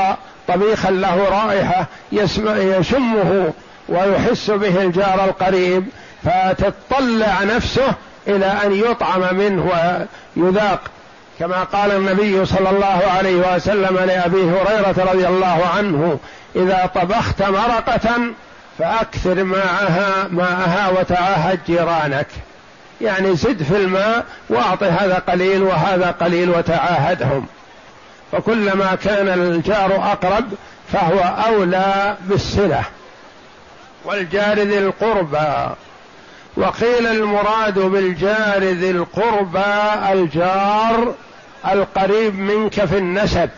طبيخا 0.49 0.91
له 0.91 1.29
رائحة 1.29 1.87
يشمه 2.53 3.53
ويحس 3.89 4.51
به 4.51 4.83
الجار 4.83 5.25
القريب 5.25 5.85
فتطلع 6.25 7.43
نفسه 7.43 7.95
إلى 8.29 8.47
أن 8.47 8.73
يطعم 8.73 9.37
منه 9.37 9.71
ويذاق. 10.37 10.81
كما 11.39 11.65
قال 11.65 11.91
النبي 11.91 12.47
صلى 12.47 12.71
الله 12.71 13.03
عليه 13.17 13.55
وسلم 13.55 13.97
لأبي 13.97 14.43
هريرة 14.43 15.11
رضي 15.13 15.29
الله 15.29 15.67
عنه 15.77 16.19
إذا 16.57 16.91
طبخت 16.95 17.43
مرقة 17.43 18.21
فأكثر 18.81 19.45
ماءها 19.45 20.29
ماءها 20.31 20.89
وتعاهد 20.89 21.61
جيرانك. 21.67 22.27
يعني 23.01 23.37
زد 23.37 23.63
في 23.63 23.77
الماء 23.77 24.25
واعط 24.49 24.83
هذا 24.83 25.23
قليل 25.29 25.63
وهذا 25.63 26.11
قليل 26.11 26.51
وتعاهدهم. 26.51 27.47
فكلما 28.33 28.95
كان 28.95 29.29
الجار 29.29 29.97
أقرب 29.97 30.45
فهو 30.93 31.21
أولى 31.47 32.17
بالصلة. 32.21 32.83
والجار 34.05 34.59
ذي 34.59 34.79
القربى. 34.79 35.75
وقيل 36.57 37.07
المراد 37.07 37.79
بالجار 37.79 38.63
ذي 38.63 38.91
القربى 38.91 40.13
الجار 40.13 41.15
القريب 41.73 42.39
منك 42.39 42.85
في 42.85 42.99
النسب. 42.99 43.51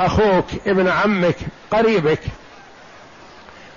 أخوك 0.00 0.46
ابن 0.66 0.88
عمك 0.88 1.36
قريبك. 1.70 2.20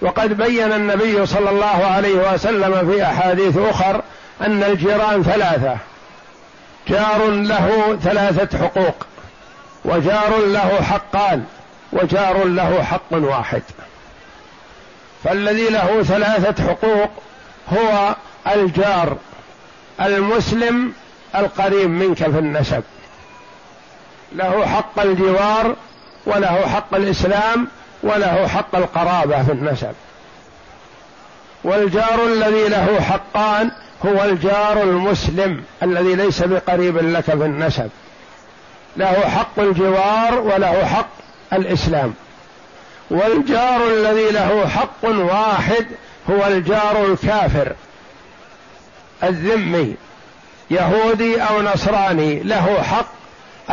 وقد 0.04 0.38
بين 0.38 0.74
النبي 0.74 1.26
صلى 1.26 1.50
الله 1.50 1.86
عليه 1.86 2.34
وسلم 2.34 2.92
في 2.92 3.04
أحاديث 3.04 3.58
أخر 3.58 4.02
أن 4.42 4.64
الجيران 4.64 5.24
ثلاثة. 5.24 5.78
جار 6.88 7.28
له 7.28 7.98
ثلاثة 8.04 8.58
حقوق 8.58 9.06
وجار 9.86 10.38
له 10.38 10.82
حقان 10.82 11.44
وجار 11.94 12.44
له 12.44 12.84
حق 12.84 13.12
واحد. 13.12 13.62
فالذي 15.24 15.70
له 15.70 16.04
ثلاثة 16.04 16.64
حقوق 16.64 17.10
هو 17.74 18.16
الجار 18.48 19.18
المسلم 20.02 20.94
القريب 21.36 21.90
منك 21.90 22.18
في 22.18 22.40
النسب. 22.40 22.84
له 24.36 24.66
حق 24.66 25.00
الجوار 25.00 25.76
وله 26.26 26.68
حق 26.68 26.96
الإسلام 26.96 27.68
وله 28.04 28.48
حق 28.48 28.76
القرابة 28.76 29.44
في 29.44 29.52
النسب. 29.52 29.94
والجار 31.64 32.26
الذي 32.26 32.68
له 32.68 33.02
حقان 33.02 33.72
هو 34.06 34.24
الجار 34.24 34.84
المسلم 34.84 35.64
الذي 35.84 36.16
ليس 36.16 36.44
بقريب 36.44 36.98
لك 36.98 37.24
في 37.24 37.34
النسب. 37.34 37.90
له 38.98 39.30
حق 39.30 39.60
الجوار 39.60 40.40
وله 40.40 40.86
حق 40.86 41.10
الإسلام. 41.54 42.14
والجار 43.12 43.88
الذي 43.88 44.32
له 44.32 44.68
حق 44.68 45.06
واحد 45.06 45.86
هو 46.30 46.48
الجار 46.48 47.06
الكافر. 47.06 47.74
الذمي 49.24 49.96
يهودي 50.72 51.42
أو 51.42 51.62
نصراني 51.62 52.40
له 52.40 52.82
حق 52.82 53.14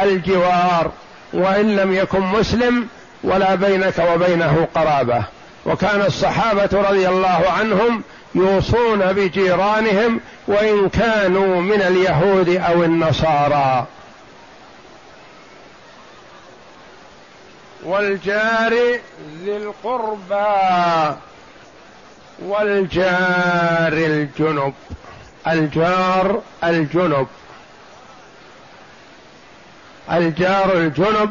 الجوار. 0.02 0.90
وإن 1.32 1.76
لم 1.76 1.94
يكن 1.94 2.20
مسلم 2.20 2.88
ولا 3.24 3.54
بينك 3.54 3.98
وبينه 4.14 4.68
قرابة. 4.74 5.24
وكان 5.66 6.02
الصحابة 6.02 6.68
رضي 6.72 7.08
الله 7.08 7.50
عنهم 7.58 8.02
يوصون 8.34 9.12
بجيرانهم 9.12 10.20
وإن 10.46 10.88
كانوا 10.88 11.60
من 11.60 11.82
اليهود 11.82 12.48
أو 12.48 12.84
النصارى. 12.84 13.86
والجار 17.84 18.72
ذي 19.44 19.56
القربى 19.56 21.16
والجار 22.42 23.92
الجنب. 23.92 24.74
الجار 25.46 26.42
الجنب. 26.64 27.26
الجار 30.12 30.72
الجنب 30.72 31.30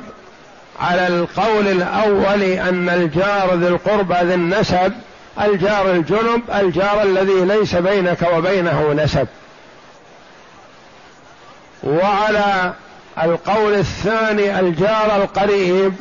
على 0.80 1.08
القول 1.08 1.68
الأول 1.68 2.44
أن 2.44 2.90
الجار 2.90 3.56
ذي 3.56 3.68
القربى 3.68 4.16
ذي 4.24 4.34
النسب 4.34 4.94
الجار 5.42 5.92
الجنب 5.92 6.42
الجار 6.56 7.04
الذي 7.04 7.46
ليس 7.46 7.76
بينك 7.76 8.28
وبينه 8.34 8.94
نسب. 8.94 9.28
وعلى 11.84 12.74
القول 13.24 13.74
الثاني 13.74 14.60
الجار 14.60 15.16
القريب 15.16 15.94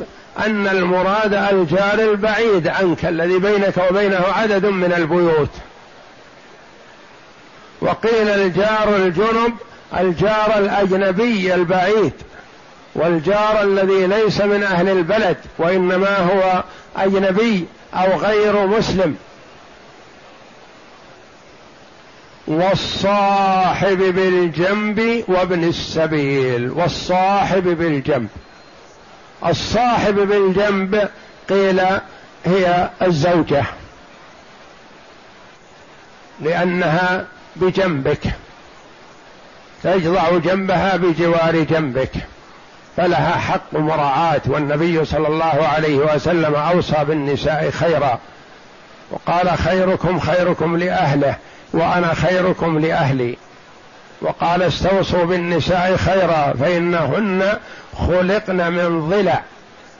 أن 0.45 0.67
المراد 0.67 1.33
الجار 1.33 1.99
البعيد 1.99 2.67
عنك 2.67 3.05
الذي 3.05 3.39
بينك 3.39 3.77
وبينه 3.89 4.23
عدد 4.35 4.65
من 4.65 4.93
البيوت. 4.93 5.51
وقيل 7.81 8.27
الجار 8.27 8.95
الجنب 8.95 9.53
الجار 9.99 10.57
الأجنبي 10.57 11.55
البعيد. 11.55 12.13
والجار 12.99 13.61
الذي 13.61 14.07
ليس 14.07 14.41
من 14.41 14.63
أهل 14.63 14.89
البلد 14.89 15.37
وإنما 15.57 16.17
هو 16.17 16.63
أجنبي 16.97 17.65
أو 17.93 18.17
غير 18.17 18.67
مسلم. 18.67 19.15
والصاحب 22.47 23.97
بالجنب 23.97 25.23
وابن 25.27 25.63
السبيل 25.63 26.71
والصاحب 26.71 27.63
بالجنب. 27.63 28.29
الصاحب 29.45 30.15
بالجنب 30.15 31.09
قيل 31.49 31.81
هي 32.45 32.89
الزوجة 33.01 33.63
لأنها 36.41 37.25
بجنبك 37.55 38.21
تجضع 39.83 40.37
جنبها 40.37 40.97
بجوار 40.97 41.63
جنبك. 41.63 42.11
فلها 42.99 43.37
حق 43.37 43.73
مراعاة 43.73 44.41
والنبي 44.45 45.05
صلى 45.05 45.27
الله 45.27 45.67
عليه 45.75 45.97
وسلم 45.97 46.55
أوصى 46.55 47.05
بالنساء 47.07 47.69
خيرا. 47.71 48.19
وقال 49.11 49.57
خيركم 49.57 50.19
خيركم 50.19 50.77
لأهله 50.77 51.35
وأنا 51.73 52.13
خيركم 52.13 52.79
لأهلي. 52.79 53.37
وقال 54.21 54.61
استوصوا 54.63 55.25
بالنساء 55.25 55.97
خيرا 55.97 56.53
فإنهن 56.59 57.57
خلقن 57.97 58.71
من 58.71 59.09
ضلع 59.09 59.41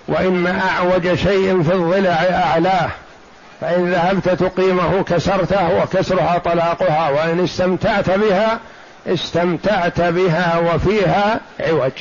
وإن 0.07 0.47
أعوج 0.47 1.13
شيء 1.13 1.63
في 1.63 1.73
الضلع 1.73 2.25
أعلاه. 2.31 2.89
فإن 3.61 3.91
ذهبت 3.91 4.29
تقيمه 4.29 5.03
كسرته 5.03 5.83
وكسرها 5.83 6.37
طلاقها 6.37 7.09
وإن 7.09 7.43
استمتعت 7.43 8.09
بها 8.09 8.59
استمتعت 9.07 10.01
بها 10.01 10.59
وفيها 10.59 11.39
عوج. 11.59 11.91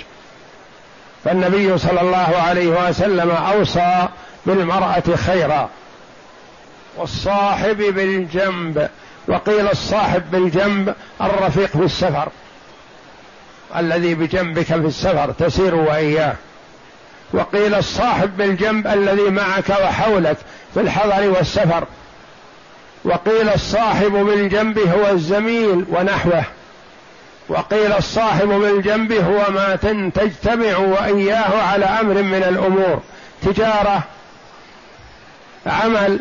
فالنبي 1.24 1.78
صلى 1.78 2.00
الله 2.00 2.36
عليه 2.48 2.88
وسلم 2.88 3.30
أوصى 3.30 4.08
بالمرأة 4.46 5.16
خيرا 5.26 5.70
والصاحب 6.96 7.76
بالجنب 7.76 8.88
وقيل 9.28 9.68
الصاحب 9.68 10.30
بالجنب 10.30 10.94
الرفيق 11.20 11.66
في 11.66 11.84
السفر 11.84 12.28
الذي 13.76 14.14
بجنبك 14.14 14.64
في 14.64 14.74
السفر 14.74 15.32
تسير 15.32 15.74
واياه 15.74 16.34
وقيل 17.32 17.74
الصاحب 17.74 18.36
بالجنب 18.36 18.86
الذي 18.86 19.30
معك 19.30 19.70
وحولك 19.70 20.36
في 20.74 20.80
الحضر 20.80 21.28
والسفر 21.28 21.84
وقيل 23.04 23.48
الصاحب 23.48 24.12
بالجنب 24.12 24.78
هو 24.78 25.10
الزميل 25.10 25.84
ونحوه. 25.90 26.44
وقيل 27.48 27.92
الصاحب 27.92 28.48
بالجنب 28.48 29.12
هو 29.12 29.50
ما 29.50 29.76
تجتمع 30.14 30.76
وإياه 30.76 31.62
على 31.62 31.84
أمر 31.84 32.22
من 32.22 32.42
الأمور. 32.48 33.00
تجارة 33.42 34.02
عمل 35.66 36.20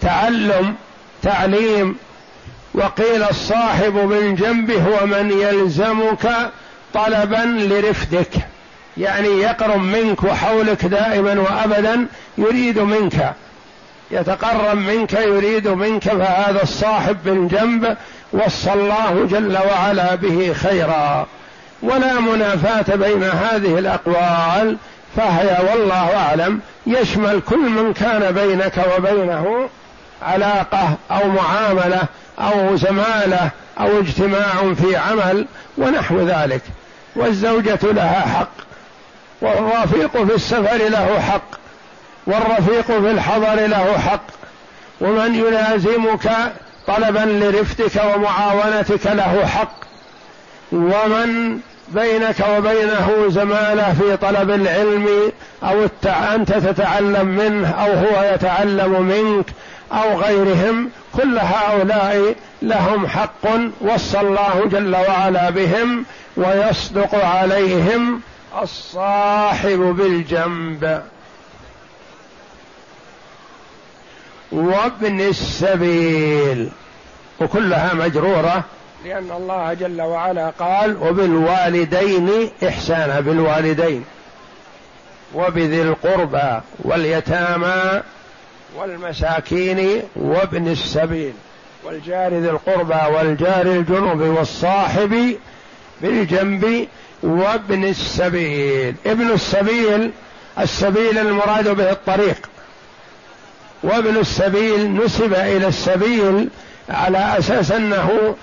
تعلم 0.00 0.74
تعليم. 1.22 1.96
وقيل 2.74 3.22
الصاحب 3.22 3.92
بالجنب 3.92 4.70
هو 4.70 5.06
من 5.06 5.30
يلزمك 5.30 6.50
طلبا 6.94 7.44
لرفدك. 7.70 8.30
يعني 8.96 9.28
يقرب 9.28 9.80
منك 9.80 10.24
وحولك 10.24 10.84
دائما 10.84 11.40
وابدا 11.40 12.06
يريد 12.38 12.78
منك. 12.78 13.34
يتقرب 14.10 14.76
منك 14.76 15.12
يريد 15.12 15.68
منك 15.68 16.02
فهذا 16.02 16.62
الصاحب 16.62 17.16
بالجنب 17.24 17.96
وصى 18.32 18.72
الله 18.72 19.26
جل 19.30 19.58
وعلا 19.70 20.14
به 20.14 20.52
خيرا. 20.52 21.26
ولا 21.82 22.20
منافاة 22.20 22.96
بين 22.96 23.24
هذه 23.24 23.78
الأقوال 23.78 24.76
فهي 25.16 25.56
والله 25.70 26.16
أعلم 26.16 26.60
يشمل 26.86 27.40
كل 27.40 27.68
من 27.68 27.92
كان 27.92 28.32
بينك 28.32 28.72
وبينه 28.96 29.68
علاقة 30.22 30.94
أو 31.10 31.28
معاملة 31.28 32.02
أو 32.38 32.76
زمالة 32.76 33.50
أو 33.80 34.00
اجتماع 34.00 34.74
في 34.74 34.96
عمل 34.96 35.46
ونحو 35.78 36.20
ذلك. 36.20 36.62
والزوجة 37.16 37.78
لها 37.82 38.20
حق 38.20 38.50
والرفيق 39.40 40.24
في 40.24 40.34
السفر 40.34 40.76
له 40.88 41.20
حق 41.20 41.50
والرفيق 42.26 42.86
في 42.86 43.10
الحضر 43.10 43.66
له 43.66 43.98
حق. 43.98 44.22
ومن 45.00 45.34
يلازمك 45.34 46.30
طلبا 46.88 47.44
لرفدك 47.44 48.02
ومعاونتك 48.14 49.06
له 49.06 49.46
حق. 49.46 49.78
ومن 50.72 51.58
بينك 51.88 52.44
وبينه 52.56 53.24
زمالة 53.28 53.94
في 53.94 54.16
طلب 54.16 54.50
العلم 54.50 55.32
أو 55.62 55.88
أنت 56.34 56.52
تتعلم 56.52 57.26
منه 57.26 57.70
أو 57.70 57.92
هو 57.92 58.34
يتعلم 58.34 59.02
منك 59.02 59.46
أو 59.92 60.20
غيرهم 60.20 60.90
كل 61.16 61.38
هؤلاء 61.38 62.34
لهم 62.62 63.06
حق 63.06 63.44
وصى 63.80 64.20
الله 64.20 64.64
جل 64.64 64.96
وعلا 64.96 65.50
بهم 65.50 66.04
ويصدق 66.36 67.24
عليهم 67.24 68.20
الصاحب 68.62 69.78
بالجنب. 69.98 71.02
وابن 74.52 75.20
السبيل. 75.20 76.68
وكلها 77.40 77.94
مجرورة. 77.94 78.64
لأن 79.04 79.30
الله 79.36 79.74
جل 79.74 80.02
وعلا 80.02 80.50
قال 80.50 80.96
وبالوالدين 81.02 82.50
إحسانا 82.68 83.20
بالوالدين. 83.20 84.04
وبذي 85.34 85.82
القربى 85.82 86.60
واليتامى 86.78 88.02
والمساكين 88.76 90.02
وابن 90.16 90.68
السبيل. 90.68 91.32
والجار 91.84 92.34
ذي 92.34 92.50
القربى 92.50 93.16
والجار 93.16 93.66
الجنوب 93.66 94.20
والصاحب 94.20 95.36
بالجنب 96.02 96.86
وابن 97.22 97.84
السبيل. 97.84 98.94
ابن 99.06 99.30
السبيل 99.30 100.10
السبيل 100.58 101.18
المراد 101.18 101.68
به 101.68 101.90
الطريق. 101.90 102.48
وابن 103.82 104.16
السبيل 104.16 105.04
نسب 105.04 105.34
إلى 105.34 105.66
السبيل 105.68 106.48
على 106.88 107.38
أساس 107.38 107.72
أنه 107.72 108.34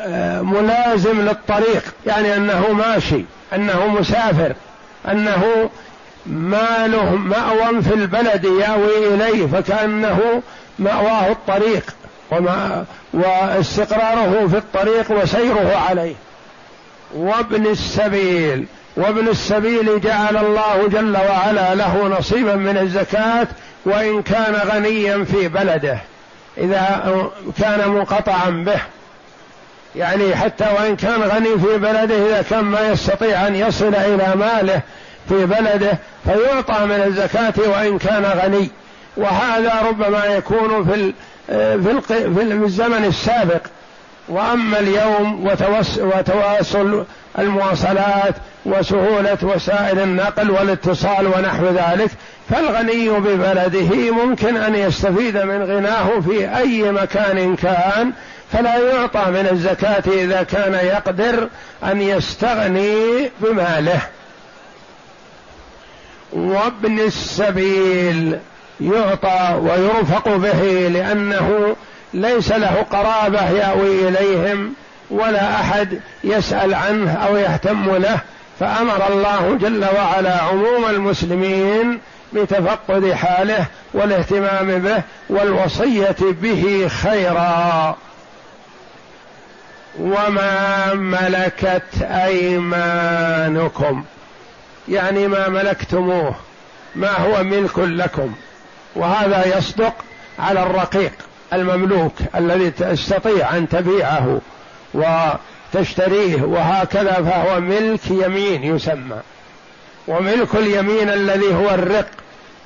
آه، 0.00 0.42
ملازم 0.42 1.20
للطريق 1.20 1.84
يعني 2.06 2.36
أنه 2.36 2.72
ماشي 2.72 3.24
أنه 3.54 3.86
مسافر 3.86 4.54
أنه 5.08 5.70
ما 6.26 6.86
له 6.86 7.14
مأوى 7.14 7.82
في 7.82 7.94
البلد 7.94 8.44
يأوي 8.44 9.14
إليه 9.14 9.46
فكأنه 9.46 10.42
مأواه 10.78 11.30
الطريق 11.30 11.94
وما 12.30 12.84
واستقراره 13.14 14.46
في 14.50 14.56
الطريق 14.56 15.10
وسيره 15.10 15.76
عليه. 15.88 16.14
وابن 17.14 17.66
السبيل 17.66 18.66
وابن 18.96 19.28
السبيل 19.28 20.00
جعل 20.00 20.36
الله 20.36 20.88
جل 20.88 21.16
وعلا 21.16 21.74
له 21.74 22.16
نصيبا 22.18 22.54
من 22.54 22.78
الزكاة 22.78 23.46
وإن 23.84 24.22
كان 24.22 24.54
غنيا 24.54 25.24
في 25.24 25.48
بلده 25.48 25.98
إذا 26.58 27.12
كان 27.60 27.88
منقطعا 27.88 28.50
به. 28.50 28.80
يعني 29.96 30.36
حتى 30.36 30.64
وإن 30.78 30.96
كان 30.96 31.22
غني 31.22 31.58
في 31.58 31.78
بلده 31.78 32.26
إذا 32.26 32.44
كان 32.50 32.64
ما 32.64 32.88
يستطيع 32.88 33.46
أن 33.46 33.54
يصل 33.54 33.94
إلى 33.94 34.34
ماله 34.36 34.80
في 35.28 35.46
بلده 35.46 35.98
فيعطى 36.24 36.84
من 36.84 37.02
الزكاة 37.06 37.54
وإن 37.70 37.98
كان 37.98 38.24
غني. 38.24 38.70
وهذا 39.16 39.82
ربما 39.88 40.24
يكون 40.24 40.84
في 40.84 41.12
في 42.34 42.42
الزمن 42.64 43.04
السابق. 43.04 43.60
وأما 44.28 44.78
اليوم 44.78 45.46
وتواصل 45.98 47.04
المواصلات 47.38 48.34
وسهولة 48.66 49.38
وسائل 49.42 49.98
النقل 49.98 50.50
والاتصال 50.50 51.26
ونحو 51.26 51.66
ذلك 51.66 52.10
فالغني 52.50 53.08
ببلده 53.08 54.10
ممكن 54.10 54.56
أن 54.56 54.74
يستفيد 54.74 55.36
من 55.36 55.62
غناه 55.62 56.20
في 56.20 56.56
أي 56.56 56.92
مكان 56.92 57.56
كان 57.56 58.12
فلا 58.52 58.78
يعطى 58.78 59.30
من 59.30 59.48
الزكاة 59.52 60.02
إذا 60.06 60.42
كان 60.42 60.74
يقدر 60.74 61.48
أن 61.84 62.00
يستغني 62.00 63.30
بماله. 63.40 64.00
وابن 66.32 66.98
السبيل 66.98 68.38
يعطى 68.80 69.60
ويرفق 69.62 70.28
به 70.28 70.88
لأنه 70.92 71.76
ليس 72.14 72.52
له 72.52 72.86
قرابة 72.90 73.50
يأوي 73.50 74.08
إليهم 74.08 74.74
ولا 75.10 75.54
أحد 75.54 76.00
يسأل 76.24 76.74
عنه 76.74 77.12
أو 77.12 77.36
يهتم 77.36 77.96
له 77.96 78.18
فأمر 78.60 79.08
الله 79.12 79.58
جل 79.60 79.84
وعلا 79.96 80.42
عموم 80.42 80.86
المسلمين 80.90 82.00
بتفقد 82.32 83.12
حاله 83.12 83.66
والاهتمام 83.94 84.78
به 84.78 85.02
والوصية 85.28 86.16
به 86.20 86.88
خيرا. 87.02 87.96
وما 90.00 90.94
ملكت 90.94 92.02
أيمانكم؟ 92.02 94.04
يعني 94.88 95.28
ما 95.28 95.48
ملكتموه 95.48 96.34
ما 96.94 97.18
هو 97.18 97.44
ملك 97.44 97.78
لكم؟ 97.78 98.32
وهذا 98.96 99.58
يصدق 99.58 99.94
على 100.38 100.62
الرقيق. 100.62 101.12
المملوك 101.52 102.12
الذي 102.34 102.70
تستطيع 102.70 103.56
أن 103.56 103.68
تبيعه 103.68 104.40
وتشتريه 104.94 106.42
وهكذا 106.42 107.12
فهو 107.12 107.60
ملك 107.60 108.10
يمين 108.10 108.64
يسمى. 108.64 109.20
وملك 110.08 110.54
اليمين 110.54 111.08
الذي 111.08 111.54
هو 111.54 111.70
الرق 111.70 112.08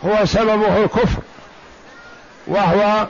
هو 0.04 0.24
سببه 0.24 0.84
الكفر. 0.84 1.22
وهو 2.46 3.06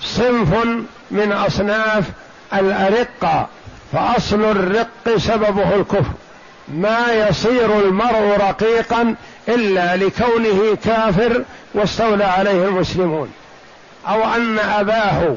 صنف 0.00 0.66
من 1.10 1.32
أصناف 1.32 2.04
الأرقة 2.54 3.48
فأصل 3.92 4.44
الرق 4.44 5.16
سببه 5.16 5.74
الكفر. 5.74 6.12
ما 6.68 7.12
يصير 7.28 7.80
المرء 7.80 8.36
رقيقا 8.40 9.14
إلا 9.48 9.96
لكونه 9.96 10.76
كافر 10.84 11.42
واستولى 11.74 12.24
عليه 12.24 12.68
المسلمون. 12.68 13.32
أو 14.08 14.34
أن 14.34 14.58
أباه 14.58 15.36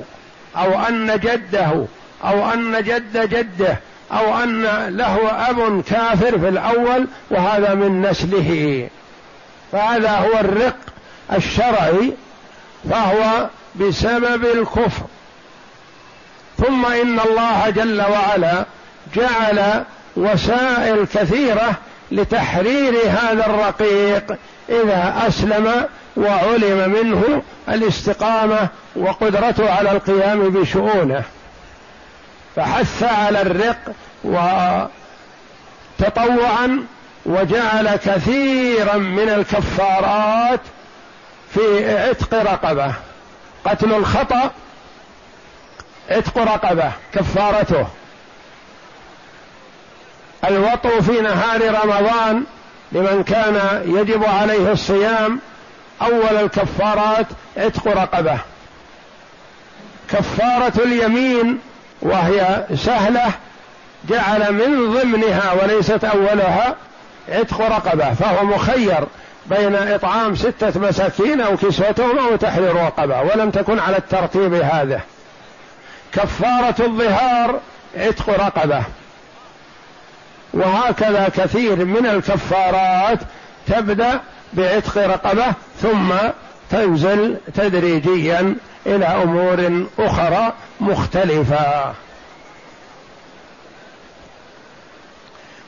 أو 0.57 0.79
أن 0.87 1.19
جده 1.19 1.85
أو 2.23 2.53
أن 2.53 2.83
جد 2.83 3.29
جده 3.29 3.77
أو 4.11 4.43
أن 4.43 4.63
له 4.97 5.49
أب 5.49 5.81
كافر 5.81 6.39
في 6.39 6.49
الأول 6.49 7.07
وهذا 7.31 7.73
من 7.73 8.01
نسله. 8.01 8.89
فهذا 9.71 10.11
هو 10.11 10.39
الرق 10.39 10.77
الشرعي 11.33 12.13
فهو 12.89 13.47
بسبب 13.75 14.45
الكفر. 14.45 15.05
ثم 16.57 16.85
إن 16.85 17.19
الله 17.19 17.69
جل 17.69 18.01
وعلا 18.01 18.65
جعل 19.15 19.83
وسائل 20.17 21.07
كثيرة 21.13 21.71
لتحرير 22.11 22.93
هذا 23.07 23.45
الرقيق 23.45 24.37
إذا 24.69 25.23
أسلم 25.27 25.85
وعلم 26.19 26.89
منه 26.89 27.41
الاستقامة 27.69 28.67
وقدرته 28.95 29.73
على 29.73 29.91
القيام 29.91 30.49
بشؤونه. 30.49 31.23
فحث 32.55 33.03
على 33.03 33.41
الرق 33.41 33.93
وتطوعا 35.99 36.85
وجعل 37.25 37.95
كثيرا 37.95 38.97
من 38.97 39.29
الكفارات 39.29 40.59
في 41.53 41.95
عتق 41.99 42.33
رقبة. 42.33 42.93
قتل 43.65 43.93
الخطأ 43.93 44.51
عتق 46.09 46.37
رقبة 46.37 46.91
كفارته. 47.13 47.87
الوطء 50.47 51.01
في 51.01 51.21
نهار 51.21 51.61
رمضان 51.83 52.43
لمن 52.91 53.23
كان 53.23 53.83
يجب 53.85 54.23
عليه 54.23 54.71
الصيام 54.71 55.39
أول 56.01 56.37
الكفارات 56.43 57.27
عتق 57.57 57.87
رقبة. 57.87 58.37
كفارة 60.09 60.83
اليمين 60.83 61.59
وهي 62.01 62.65
سهلة 62.75 63.31
جعل 64.09 64.53
من 64.53 64.93
ضمنها 64.93 65.53
وليست 65.53 66.05
أولها 66.05 66.75
عتق 67.29 67.61
رقبة 67.61 68.13
فهو 68.13 68.45
مخير 68.45 69.03
بين 69.45 69.75
إطعام 69.75 70.35
ستة 70.35 70.79
مساكين 70.79 71.41
أو 71.41 71.57
كسوتهم 71.57 72.19
أو 72.19 72.35
تحرير 72.35 72.75
رقبة 72.75 73.21
ولم 73.21 73.51
تكن 73.51 73.79
على 73.79 73.97
الترتيب 73.97 74.53
هذا. 74.53 75.01
كفارة 76.13 76.75
الظهار 76.79 77.59
عتق 77.97 78.29
رقبة. 78.29 78.83
وهكذا 80.53 81.29
كثير 81.37 81.85
من 81.85 82.05
الكفارات 82.05 83.19
تبدأ 83.67 84.19
بعتق 84.53 84.97
رقبة 84.97 85.45
ثم 85.81 86.13
تنزل 86.71 87.37
تدريجيا 87.55 88.55
إلى 88.85 89.05
أمور 89.05 89.85
أخرى 89.99 90.53
مختلفة. 90.79 91.93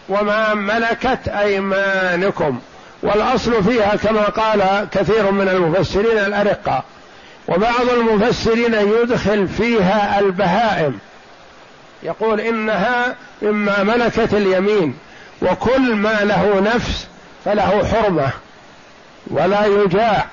وما 0.09 0.53
ملكت 0.53 1.27
أيمانكم. 1.27 2.59
والأصل 3.03 3.63
فيها 3.63 3.95
كما 3.95 4.21
قال 4.21 4.87
كثير 4.91 5.31
من 5.31 5.49
المفسرين 5.49 6.17
الارقه 6.17 6.83
وبعض 7.47 7.89
المفسرين 7.97 8.73
يدخل 8.73 9.47
فيها 9.47 10.19
البهائم. 10.19 10.99
يقول 12.03 12.41
إنها 12.41 13.15
مما 13.41 13.83
ملكت 13.83 14.33
اليمين. 14.33 14.97
وكل 15.41 15.95
ما 15.95 16.23
له 16.23 16.59
نفس 16.75 17.07
فله 17.45 17.87
حرمة. 17.87 18.31
ولا 19.31 19.65
يجاع 19.65 20.25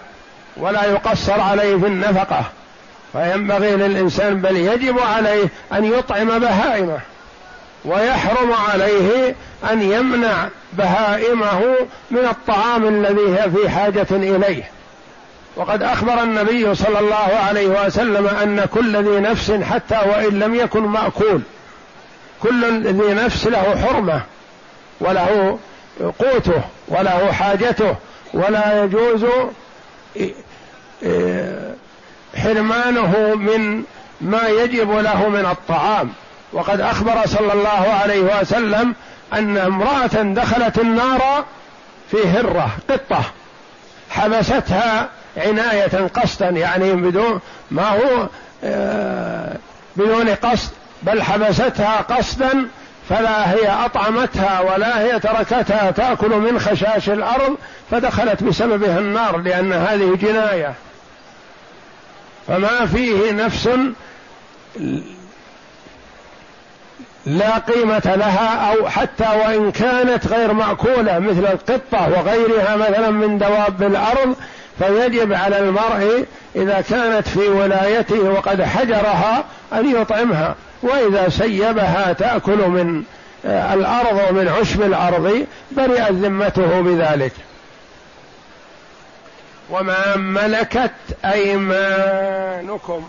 ولا 0.56 0.84
يقصر 0.84 1.40
عليه 1.40 1.76
في 1.76 1.86
النفقة. 1.86 2.44
فينبغي 3.12 3.76
للإنسان 3.76 4.40
بل 4.40 4.56
يجب 4.56 4.98
عليه 4.98 5.48
أن 5.72 5.84
يطعم 5.84 6.38
بهائمة 6.38 6.98
ويحرم 7.84 8.52
عليه 8.52 9.34
أن 9.70 9.82
يمنع 9.82 10.48
بهائمه 10.72 11.76
من 12.10 12.24
الطعام 12.24 12.88
الذي 12.88 13.38
هي 13.38 13.50
في 13.50 13.68
حاجة 13.70 14.06
إليه. 14.10 14.70
وقد 15.56 15.82
أخبر 15.82 16.22
النبي 16.22 16.74
صلى 16.74 16.98
الله 16.98 17.38
عليه 17.48 17.86
وسلم 17.86 18.26
أن 18.26 18.64
كل 18.74 18.96
ذي 18.96 19.20
نفس 19.20 19.52
حتى 19.52 19.98
وإن 20.08 20.38
لم 20.38 20.54
يكن 20.54 20.80
مأكول 20.82 21.42
كل 22.42 22.82
ذي 22.82 23.14
نفس 23.14 23.46
له 23.46 23.86
حرمة 23.86 24.22
وله 25.00 25.58
قوته 26.18 26.62
وله 26.88 27.32
حاجته 27.32 27.94
ولا 28.34 28.84
يجوز 28.84 29.24
حرمانه 32.36 33.34
من 33.34 33.82
ما 34.20 34.48
يجب 34.48 34.90
له 34.90 35.28
من 35.28 35.46
الطعام. 35.46 36.10
وقد 36.52 36.80
أخبر 36.80 37.26
صلى 37.26 37.52
الله 37.52 37.98
عليه 38.02 38.40
وسلم 38.40 38.94
أن 39.32 39.58
امرأة 39.58 40.22
دخلت 40.22 40.78
النار 40.78 41.44
في 42.10 42.28
هرة 42.28 42.70
قطة 42.90 43.22
حبستها 44.10 45.08
عناية 45.36 46.08
قصدا 46.14 46.48
يعني 46.48 46.92
بدون 46.92 47.40
ما 47.70 47.88
هو 47.88 48.28
آه، 48.64 49.56
بدون 49.96 50.28
قصد 50.28 50.70
بل 51.02 51.22
حبستها 51.22 51.96
قصدا 51.96 52.68
فلا 53.08 53.52
هي 53.52 53.68
أطعمتها 53.84 54.60
ولا 54.60 55.00
هي 55.00 55.20
تركتها 55.20 55.90
تأكل 55.90 56.30
من 56.30 56.58
خشاش 56.58 57.08
الأرض 57.08 57.56
فدخلت 57.90 58.42
بسببها 58.42 58.98
النار 58.98 59.36
لأن 59.36 59.72
هذه 59.72 60.18
جناية. 60.22 60.74
فما 62.48 62.86
فيه 62.86 63.32
نفس 63.32 63.68
لا 67.26 67.58
قيمة 67.58 68.14
لها 68.16 68.72
أو 68.72 68.88
حتى 68.88 69.24
وإن 69.24 69.72
كانت 69.72 70.26
غير 70.26 70.52
مأكولة 70.52 71.18
مثل 71.18 71.46
القطة 71.46 72.08
وغيرها 72.08 72.76
مثلا 72.76 73.10
من 73.10 73.38
دواب 73.38 73.82
الأرض 73.82 74.36
فيجب 74.78 75.32
على 75.32 75.58
المرء 75.58 76.26
إذا 76.56 76.80
كانت 76.80 77.28
في 77.28 77.48
ولايته 77.48 78.20
وقد 78.30 78.62
حجرها 78.62 79.44
أن 79.72 79.90
يطعمها. 80.00 80.54
وإذا 80.82 81.28
سيبها 81.28 82.12
تأكل 82.12 82.68
من 82.68 83.02
آه، 83.46 83.74
الأرض 83.74 84.30
ومن 84.30 84.48
عشب 84.48 84.82
الأرض 84.82 85.46
برئت 85.70 86.12
ذمته 86.12 86.80
بذلك. 86.80 87.32
وما 89.70 90.16
ملكت 90.16 90.92
أيمانكم. 91.24 93.08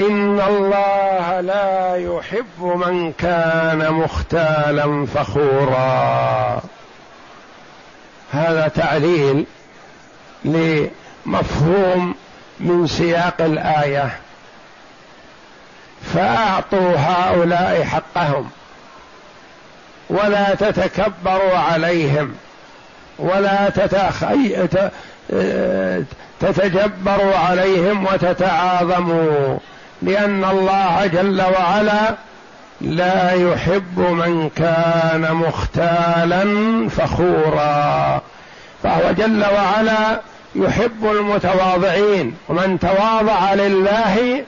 إن 0.00 0.40
الله 0.40 1.40
لا 1.40 1.96
يحب 1.96 2.62
من 2.62 3.12
كان 3.12 3.92
مختالا 3.92 5.06
فخورا. 5.14 6.62
هذا 8.32 8.68
تعليل 8.68 9.44
لمفهوم 10.44 12.14
من 12.60 12.86
سياق 12.86 13.40
الآية. 13.40 14.10
فأعطوا 16.14 16.96
هؤلاء 16.96 17.84
حقهم 17.84 18.50
ولا 20.10 20.54
تتكبروا 20.54 21.58
عليهم 21.58 22.34
ولا 23.18 23.70
تتخي... 23.70 24.56
تتجبروا 26.40 27.36
عليهم 27.36 28.06
وتتعاظموا 28.06 29.58
لأن 30.02 30.44
الله 30.44 31.06
جل 31.06 31.42
وعلا 31.42 32.14
لا 32.80 33.32
يحب 33.32 33.98
من 33.98 34.50
كان 34.56 35.34
مختالا 35.34 36.44
فخورا. 36.88 38.20
فهو 38.82 39.12
جل 39.12 39.44
وعلا 39.54 40.20
يحب 40.54 41.04
المتواضعين 41.04 42.34
ومن 42.48 42.78
تواضع 42.78 43.54
لله 43.54 44.44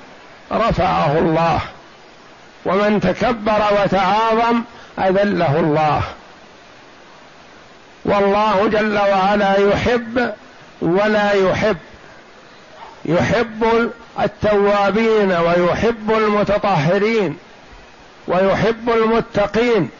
رفعه 0.52 1.18
الله. 1.18 1.60
ومن 2.64 3.00
تكبر 3.00 3.62
وتعاظم 3.82 4.62
أذله 4.98 5.60
الله. 5.60 6.02
والله 8.04 8.68
جل 8.68 8.98
وعلا 8.98 9.58
يحب 9.58 10.32
ولا 10.82 11.32
يحب. 11.32 11.76
يحب 13.04 13.90
التوابين 14.20 15.32
ويحب 15.32 16.10
المتطهرين 16.10 17.36
ويحب 18.28 18.90
المتقين 18.90 19.90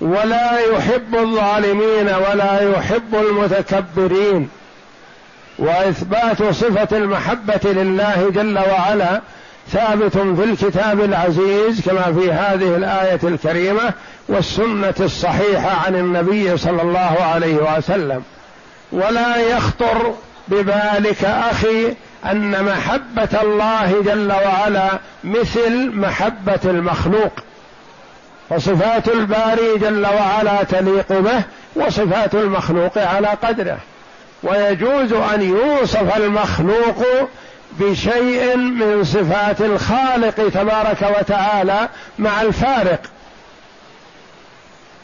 ولا 0.00 0.58
يحب 0.58 1.14
الظالمين 1.14 2.08
ولا 2.08 2.70
يحب 2.70 3.14
المتكبرين. 3.14 4.48
وإثبات 5.58 6.42
صفة 6.42 6.96
المحبة 6.96 7.60
لله 7.64 8.30
جل 8.34 8.58
وعلا 8.58 9.20
ثابت 9.72 10.18
في 10.18 10.44
الكتاب 10.44 11.00
العزيز 11.00 11.80
كما 11.80 12.02
في 12.02 12.32
هذه 12.32 12.76
الآية 12.76 13.20
الكريمة 13.24 13.92
والسنة 14.28 14.94
الصحيحة 15.00 15.86
عن 15.86 15.94
النبي 15.94 16.56
صلى 16.56 16.82
الله 16.82 17.16
عليه 17.34 17.76
وسلم. 17.76 18.22
ولا 18.92 19.36
يخطر 19.36 20.14
ببالك 20.48 21.24
أخي 21.24 21.94
أن 22.30 22.64
محبة 22.64 23.40
الله 23.42 24.02
جل 24.04 24.32
وعلا 24.32 24.88
مثل 25.24 25.90
محبة 25.94 26.60
المخلوق. 26.64 27.32
وصفات 28.50 29.08
الباري 29.08 29.78
جل 29.80 30.06
وعلا 30.06 30.62
تليق 30.62 31.12
به 31.12 31.42
وصفات 31.76 32.34
المخلوق 32.34 32.98
على 32.98 33.28
قدره. 33.28 33.78
ويجوز 34.42 35.12
أن 35.12 35.42
يوصف 35.42 36.16
المخلوق 36.16 37.04
بشيء 37.80 38.56
من 38.56 39.04
صفات 39.04 39.60
الخالق 39.60 40.48
تبارك 40.48 41.16
وتعالى 41.18 41.88
مع 42.18 42.42
الفارق. 42.42 43.00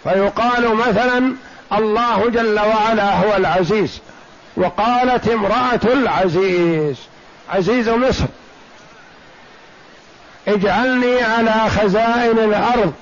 فيقال 0.04 0.74
مثلا 0.74 1.34
الله 1.72 2.28
جل 2.30 2.60
وعلا 2.60 3.14
هو 3.14 3.36
العزيز 3.36 4.00
وقالت 4.56 5.28
امرأة 5.28 5.80
العزيز 5.84 6.96
عزيز 7.50 7.88
مصر 7.88 8.24
اجعلني 10.48 11.22
على 11.22 11.70
خزائن 11.70 12.38
الأرض 12.38 12.92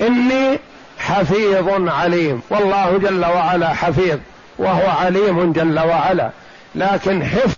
إني 0.00 0.58
حفيظ 0.98 1.88
عليم 1.88 2.40
والله 2.50 2.98
جل 2.98 3.24
وعلا 3.24 3.68
حفيظ 3.74 4.18
وهو 4.58 4.88
عليم 4.88 5.52
جل 5.52 5.78
وعلا 5.78 6.30
لكن 6.74 7.24
حفظ 7.24 7.56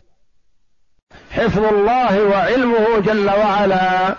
حفظ 1.37 1.65
الله 1.65 2.25
وعلمه 2.25 2.99
جل 2.99 3.31
وعلا 3.31 4.15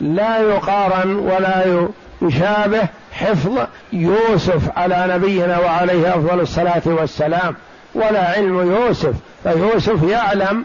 لا 0.00 0.38
يقارن 0.38 1.14
ولا 1.14 1.86
يشابه 2.22 2.82
حفظ 3.12 3.58
يوسف 3.92 4.78
على 4.78 5.14
نبينا 5.14 5.58
وعليه 5.58 6.08
أفضل 6.08 6.40
الصلاة 6.40 6.82
والسلام 6.84 7.54
ولا 7.94 8.28
علم 8.28 8.72
يوسف 8.72 9.14
فيوسف 9.42 10.02
يعلم 10.02 10.64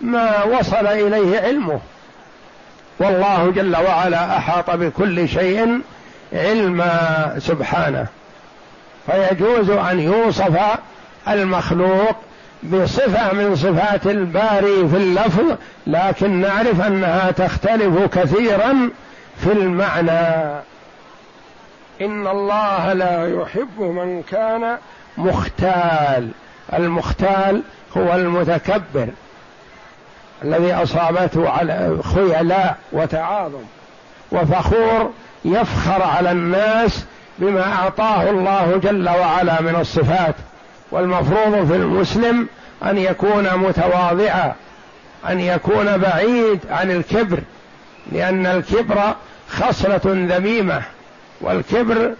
ما 0.00 0.44
وصل 0.44 0.86
إليه 0.86 1.40
علمه. 1.40 1.80
والله 2.98 3.52
جل 3.56 3.76
وعلا 3.76 4.36
أحاط 4.36 4.70
بكل 4.70 5.28
شيء 5.28 5.80
علما 6.32 7.34
سبحانه. 7.38 8.06
فيجوز 9.06 9.70
أن 9.70 10.00
يوصف 10.00 10.58
المخلوق 11.28 12.16
بصفة 12.62 13.32
من 13.34 13.56
صفات 13.56 14.06
الباري 14.06 14.88
في 14.88 14.96
اللفظ 14.96 15.56
لكن 15.86 16.40
نعرف 16.40 16.80
أنها 16.86 17.30
تختلف 17.30 18.18
كثيرا 18.18 18.90
في 19.38 19.52
المعنى. 19.52 20.62
إن 22.00 22.26
الله 22.26 22.92
لا 22.92 23.40
يحب 23.40 23.80
من 23.80 24.22
كان 24.22 24.76
مختال. 25.18 26.28
المختال 26.72 27.62
هو 27.96 28.14
المتكبر 28.14 29.08
الذي 30.44 30.74
أصابته 30.74 31.50
على 31.50 31.98
خيلاء 32.14 32.76
وتعاظم. 32.92 33.64
وفخور 34.32 35.10
يفخر 35.44 36.02
على 36.02 36.30
الناس 36.30 37.04
بما 37.38 37.72
أعطاه 37.72 38.30
الله 38.30 38.80
جل 38.82 39.08
وعلا 39.08 39.60
من 39.62 39.76
الصفات. 39.80 40.34
والمفروض 40.92 41.66
في 41.68 41.76
المسلم 41.76 42.46
أن 42.84 42.98
يكون 42.98 43.56
متواضعا 43.56 44.54
أن 45.28 45.40
يكون 45.40 45.98
بعيد 45.98 46.60
عن 46.70 46.90
الكبر 46.90 47.38
لأن 48.12 48.46
الكبر 48.46 49.14
خصلة 49.48 50.00
ذميمة 50.04 50.82
والكبر 51.40 52.14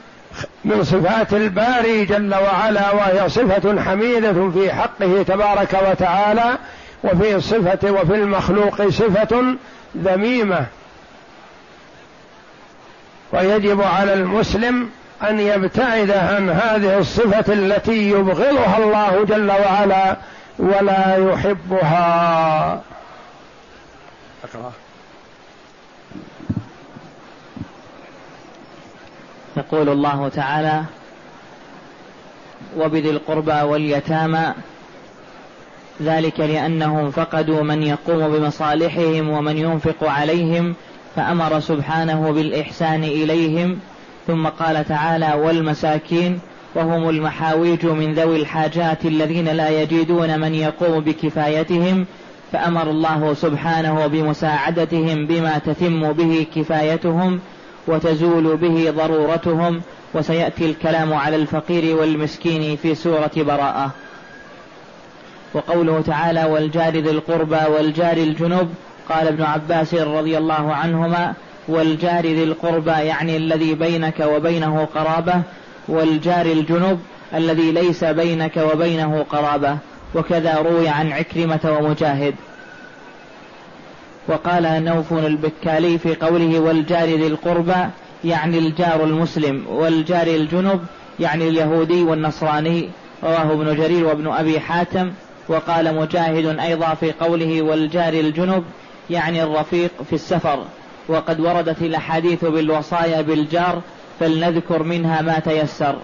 من 0.64 0.84
صفات 0.84 1.32
الباري 1.32 2.04
جل 2.04 2.34
وعلا 2.34 2.90
وهي 2.90 3.28
صفة 3.28 3.82
حميدة 3.82 4.50
في 4.50 4.72
حقه 4.72 5.22
تبارك 5.22 5.78
وتعالى 5.90 6.58
وفي 7.04 7.40
صفة 7.40 7.90
وفي 7.90 8.14
المخلوق 8.14 8.88
صفة 8.88 9.56
ذميمة. 9.96 10.66
ويجب 13.32 13.82
على 13.82 14.14
المسلم 14.14 14.88
أن 15.28 15.40
يبتعد 15.40 16.10
عن 16.10 16.50
هذه 16.50 16.98
الصفة 16.98 17.52
التي 17.52 18.10
يبغضها 18.10 18.78
الله 18.78 19.24
جل 19.24 19.50
وعلا 19.50 20.16
ولا 20.58 21.16
يحبها 21.16 22.82
أقرأ. 24.44 24.72
يقول 29.56 29.88
الله 29.88 30.28
تعالى 30.28 30.82
وبذي 32.76 33.10
القربى 33.10 33.60
واليتامى 33.62 34.54
ذلك 36.02 36.40
لأنهم 36.40 37.10
فقدوا 37.10 37.62
من 37.62 37.82
يقوم 37.82 38.28
بمصالحهم 38.28 39.30
ومن 39.30 39.58
ينفق 39.58 40.04
عليهم 40.04 40.74
فأمر 41.16 41.60
سبحانه 41.60 42.32
بالإحسان 42.32 43.04
إليهم 43.04 43.78
ثم 44.26 44.46
قال 44.46 44.84
تعالى 44.88 45.32
والمساكين 45.34 46.40
وهم 46.74 47.08
المحاويج 47.08 47.86
من 47.86 48.14
ذوي 48.14 48.36
الحاجات 48.36 49.04
الذين 49.04 49.48
لا 49.48 49.82
يجدون 49.82 50.40
من 50.40 50.54
يقوم 50.54 51.00
بكفايتهم 51.00 52.06
فأمر 52.52 52.90
الله 52.90 53.34
سبحانه 53.34 54.06
بمساعدتهم 54.06 55.26
بما 55.26 55.58
تتم 55.58 56.12
به 56.12 56.46
كفايتهم 56.54 57.40
وتزول 57.86 58.56
به 58.56 58.90
ضرورتهم 58.90 59.80
وسيأتي 60.14 60.70
الكلام 60.70 61.14
على 61.14 61.36
الفقير 61.36 61.96
والمسكين 61.96 62.76
في 62.76 62.94
سورة 62.94 63.30
براءة. 63.36 63.90
وقوله 65.54 66.00
تعالى 66.00 66.44
والجار 66.44 66.92
ذي 66.92 67.10
القربى 67.10 67.60
والجار 67.74 68.16
الجنب 68.16 68.74
قال 69.08 69.28
ابن 69.28 69.42
عباس 69.42 69.94
رضي 69.94 70.38
الله 70.38 70.74
عنهما 70.74 71.34
والجار 71.68 72.26
ذي 72.26 72.44
القربى 72.44 72.90
يعني 72.90 73.36
الذي 73.36 73.74
بينك 73.74 74.20
وبينه 74.20 74.88
قرابة 74.94 75.42
والجار 75.88 76.46
الجنب 76.46 77.00
الذي 77.34 77.72
ليس 77.72 78.04
بينك 78.04 78.56
وبينه 78.56 79.26
قرابة. 79.30 79.78
وكذا 80.14 80.58
روي 80.58 80.88
عن 80.88 81.12
عكرمة 81.12 81.78
ومجاهد. 81.80 82.34
وقال 84.28 84.84
نوف 84.84 85.12
البكالي 85.12 85.98
في 85.98 86.14
قوله 86.14 86.60
والجار 86.60 87.08
ذي 87.08 87.26
القربى 87.26 87.88
يعني 88.24 88.58
الجار 88.58 89.04
المسلم 89.04 89.64
والجار 89.68 90.26
الجنب 90.26 90.80
يعني 91.20 91.48
اليهودي 91.48 92.02
والنصراني. 92.02 92.88
رواه 93.24 93.52
ابن 93.52 93.76
جرير 93.76 94.06
وابن 94.06 94.28
أبي 94.28 94.60
حاتم. 94.60 95.10
وقال 95.48 95.96
مجاهد 95.96 96.58
أيضا 96.58 96.94
في 96.94 97.12
قوله 97.12 97.62
والجار 97.62 98.12
الجنب 98.12 98.64
يعني 99.10 99.42
الرفيق 99.42 99.90
في 100.08 100.12
السفر. 100.12 100.64
وقد 101.08 101.40
وردت 101.40 101.82
الأحاديث 101.82 102.44
بالوصايا 102.44 103.20
بالجار 103.20 103.80
فلنذكر 104.20 104.82
منها 104.82 105.22
ما 105.22 105.38
تيسر. 105.38 105.96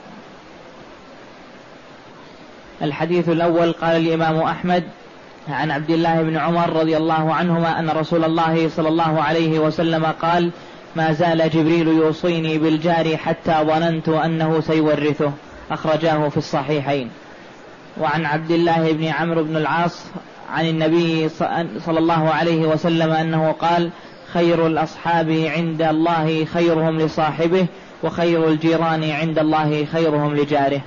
الحديث 2.82 3.28
الأول 3.28 3.72
قال 3.72 3.96
الإمام 3.96 4.36
أحمد 4.36 4.84
عن 5.48 5.70
عبد 5.70 5.90
الله 5.90 6.22
بن 6.22 6.36
عمر 6.36 6.72
رضي 6.72 6.96
الله 6.96 7.34
عنهما 7.34 7.78
أن 7.78 7.90
رسول 7.90 8.24
الله 8.24 8.68
صلى 8.68 8.88
الله 8.88 9.22
عليه 9.22 9.58
وسلم 9.58 10.04
قال 10.06 10.50
ما 10.96 11.12
زال 11.12 11.50
جبريل 11.50 11.88
يوصيني 11.88 12.58
بالجار 12.58 13.16
حتى 13.16 13.52
ظننت 13.52 14.08
أنه 14.08 14.60
سيورثه. 14.60 15.32
أخرجاه 15.70 16.28
في 16.28 16.36
الصحيحين. 16.36 17.10
وعن 18.00 18.26
عبد 18.26 18.50
الله 18.50 18.92
بن 18.92 19.04
عمرو 19.04 19.44
بن 19.44 19.56
العاص 19.56 20.04
عن 20.50 20.66
النبي 20.66 21.28
صلى 21.86 21.98
الله 21.98 22.30
عليه 22.30 22.66
وسلم 22.66 23.10
أنه 23.10 23.52
قال 23.52 23.90
خير 24.32 24.66
الأصحاب 24.66 25.30
عند 25.30 25.82
الله 25.82 26.44
خيرهم 26.44 26.98
لصاحبه 26.98 27.66
وخير 28.02 28.48
الجيران 28.48 29.10
عند 29.10 29.38
الله 29.38 29.84
خيرهم 29.92 30.36
لجاره. 30.36 30.80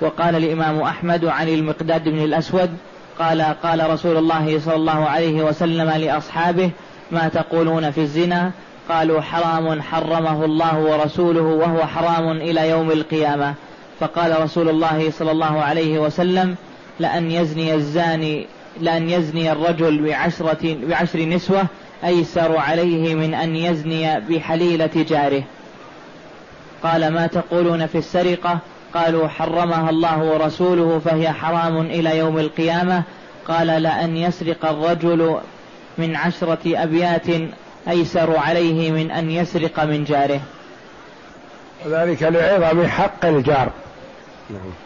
وقال 0.00 0.36
الإمام 0.36 0.80
أحمد 0.80 1.24
عن 1.24 1.48
المقداد 1.48 2.08
بن 2.08 2.24
الأسود 2.24 2.70
قال 3.18 3.42
قال 3.42 3.90
رسول 3.90 4.16
الله 4.16 4.60
صلى 4.60 4.74
الله 4.74 5.04
عليه 5.08 5.42
وسلم 5.42 5.90
لأصحابه 5.90 6.70
ما 7.10 7.28
تقولون 7.28 7.90
في 7.90 8.00
الزنا؟ 8.00 8.50
قالوا 8.88 9.20
حرام 9.20 9.82
حرمه 9.82 10.44
الله 10.44 10.78
ورسوله 10.78 11.42
وهو 11.42 11.86
حرام 11.86 12.30
إلى 12.30 12.68
يوم 12.68 12.90
القيامة. 12.90 13.54
فقال 14.00 14.42
رسول 14.42 14.68
الله 14.68 15.10
صلى 15.10 15.30
الله 15.30 15.62
عليه 15.62 15.98
وسلم 15.98 16.56
لأن 17.00 17.30
يزني 17.30 17.74
الزاني 17.74 18.46
لأن 18.80 19.10
يزني 19.10 19.52
الرجل 19.52 20.02
بعشرة 20.02 20.76
بعشر 20.88 21.18
نسوة 21.18 21.66
أيسر 22.04 22.56
عليه 22.56 23.14
من 23.14 23.34
أن 23.34 23.56
يزني 23.56 24.20
بحليلة 24.20 24.90
جاره. 25.08 25.42
قال 26.82 27.12
ما 27.12 27.26
تقولون 27.26 27.86
في 27.86 27.98
السرقة؟ 27.98 28.58
قالوا 28.94 29.28
حرمها 29.28 29.90
الله 29.90 30.18
ورسوله 30.18 31.00
فهي 31.04 31.32
حرام 31.32 31.80
إلى 31.80 32.18
يوم 32.18 32.38
القيامة. 32.38 33.02
قال 33.48 33.66
لأن 33.66 34.16
يسرق 34.16 34.64
الرجل 34.64 35.38
من 35.98 36.16
عشرة 36.16 36.82
أبيات 36.82 37.26
أيسر 37.88 38.36
عليه 38.36 38.92
من 38.92 39.10
أن 39.10 39.30
يسرق 39.30 39.84
من 39.84 40.04
جاره. 40.04 40.40
ذلك 41.86 42.22
لعظم 42.22 42.86
حق 42.86 43.24
الجار. 43.24 43.70
نعم. 44.50 44.83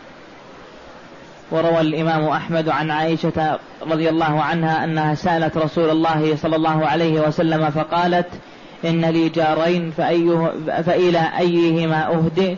وروى 1.50 1.80
الإمام 1.80 2.24
أحمد 2.24 2.68
عن 2.68 2.90
عائشة 2.90 3.58
رضي 3.82 4.08
الله 4.08 4.42
عنها 4.42 4.84
أنها 4.84 5.14
سألت 5.14 5.56
رسول 5.56 5.90
الله 5.90 6.36
صلى 6.36 6.56
الله 6.56 6.86
عليه 6.86 7.20
وسلم 7.20 7.70
فقالت 7.70 8.26
إن 8.84 9.04
لي 9.04 9.28
جارين 9.28 9.90
فأيه 9.90 10.52
فإلى 10.86 11.30
أيهما 11.38 12.06
أهدئ؟ 12.06 12.54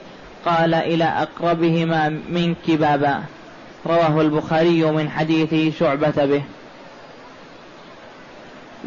قال 0.46 0.74
إلى 0.74 1.04
أقربهما 1.04 2.08
منك 2.08 2.70
بابا. 2.70 3.22
رواه 3.86 4.20
البخاري 4.20 4.84
من 4.84 5.10
حديث 5.10 5.78
شعبة 5.78 6.24
به. 6.24 6.42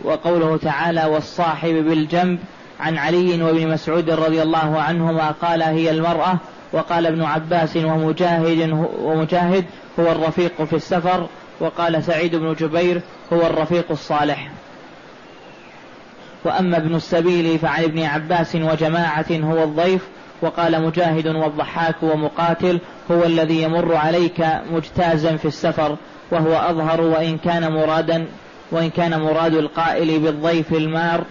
وقوله 0.03 0.57
تعالى 0.57 1.05
والصاحب 1.05 1.73
بالجنب 1.73 2.39
عن 2.79 2.97
علي 2.97 3.43
وابن 3.43 3.67
مسعود 3.67 4.09
رضي 4.09 4.41
الله 4.41 4.81
عنهما 4.81 5.31
قال 5.31 5.63
هي 5.63 5.91
المرأة 5.91 6.37
وقال 6.73 7.05
ابن 7.05 7.23
عباس 7.23 7.77
ومجاهد 7.77 8.87
ومجاهد 8.99 9.65
هو 9.99 10.11
الرفيق 10.11 10.63
في 10.63 10.73
السفر 10.75 11.27
وقال 11.59 12.03
سعيد 12.03 12.35
بن 12.35 12.53
جبير 12.53 13.01
هو 13.33 13.41
الرفيق 13.41 13.85
الصالح. 13.91 14.51
وأما 16.45 16.77
ابن 16.77 16.95
السبيل 16.95 17.59
فعن 17.59 17.83
ابن 17.83 18.03
عباس 18.03 18.55
وجماعة 18.55 19.25
هو 19.31 19.63
الضيف 19.63 20.01
وقال 20.41 20.83
مجاهد 20.83 21.27
والضحاك 21.27 21.95
ومقاتل 22.03 22.79
هو 23.11 23.23
الذي 23.23 23.61
يمر 23.61 23.95
عليك 23.95 24.45
مجتازا 24.71 25.35
في 25.35 25.45
السفر 25.45 25.97
وهو 26.31 26.53
أظهر 26.53 27.01
وإن 27.01 27.37
كان 27.37 27.73
مرادا 27.73 28.25
وإن 28.71 28.89
كان 28.89 29.21
مراد 29.21 29.53
القائل 29.53 30.19
بالضيف 30.19 30.73
المار 30.73 31.23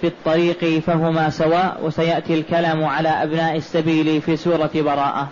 في 0.00 0.06
الطريق 0.06 0.78
فهما 0.78 1.30
سواء 1.30 1.80
وسيأتي 1.82 2.34
الكلام 2.34 2.84
على 2.84 3.08
أبناء 3.08 3.56
السبيل 3.56 4.20
في 4.20 4.36
سورة 4.36 4.70
براءة. 4.74 5.28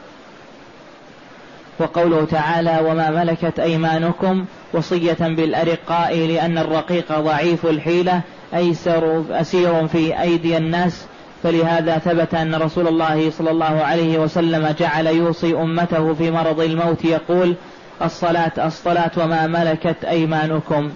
وقوله 1.79 2.25
تعالى 2.25 2.79
وما 2.85 3.11
ملكت 3.11 3.61
أيمانكم 3.61 4.45
وصية 4.73 5.19
بالأرقاء 5.21 6.19
لأن 6.19 6.59
الرقيق 6.59 7.21
ضعيف 7.21 7.67
الحيلة 7.67 8.21
أيسر 8.55 9.25
أسير 9.31 9.89
في 9.89 10.21
أيدي 10.21 10.57
الناس 10.57 11.07
فلهذا 11.43 11.99
ثبت 11.99 12.35
أن 12.35 12.55
رسول 12.55 12.89
الله 12.89 13.31
صلى 13.31 13.51
الله 13.51 13.85
عليه 13.85 14.19
وسلم 14.19 14.75
جعل 14.79 15.07
يوصي 15.07 15.55
أمته 15.55 16.15
في 16.15 16.31
مرض 16.31 16.61
الموت 16.61 17.05
يقول 17.05 17.55
الصلاة 18.03 18.67
الصلاة 18.67 19.11
وما 19.17 19.47
ملكت 19.47 20.05
أيمانكم 20.05 20.91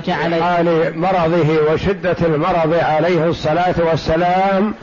فجعل 0.00 0.42
حال 0.42 0.98
مرضه 0.98 1.72
وشدة 1.72 2.16
المرض 2.20 2.74
عليه 2.82 3.24
الصلاة 3.24 3.74
والسلام 3.78 4.74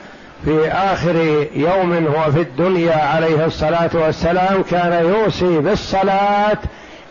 في 0.45 0.71
آخر 0.71 1.15
يوم 1.55 2.07
هو 2.07 2.31
في 2.31 2.41
الدنيا 2.41 2.95
عليه 2.95 3.45
الصلاة 3.45 3.89
والسلام 3.93 4.63
كان 4.71 5.05
يوصي 5.05 5.59
بالصلاة 5.59 6.57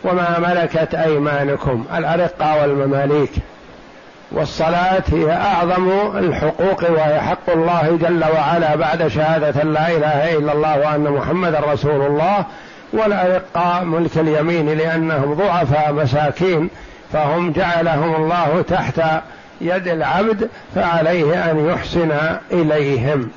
وما 0.05 0.39
ملكت 0.39 0.95
أيمانكم 0.95 1.85
الأرقة 1.97 2.61
والمماليك. 2.61 3.33
والصلاة 4.33 5.03
هي 5.13 5.33
أعظم 5.33 5.91
الحقوق 6.19 6.91
وهي 6.91 7.21
حق 7.21 7.51
الله 7.51 7.99
جل 8.01 8.25
وعلا 8.35 8.77
بعد 8.77 9.09
شهادة 9.09 9.63
لا 9.63 9.89
إله 9.89 10.39
إلا 10.39 10.53
الله 10.53 10.79
وأن 10.79 11.01
محمد 11.01 11.55
رسول 11.55 12.07
الله 12.07 12.45
والأرقاء 12.93 13.85
ملك 13.85 14.19
اليمين 14.19 14.79
لأنهم 14.79 15.35
ضعفاء 15.35 15.93
مساكين. 15.93 16.71
فهم 17.13 17.53
جعلهم 17.53 18.15
الله 18.15 18.63
تحت 18.69 19.01
يد 19.61 19.89
العبد 19.89 20.49
فعليه 20.75 21.51
أن 21.51 21.67
يحسن 21.67 22.13
إليهم. 22.53 23.31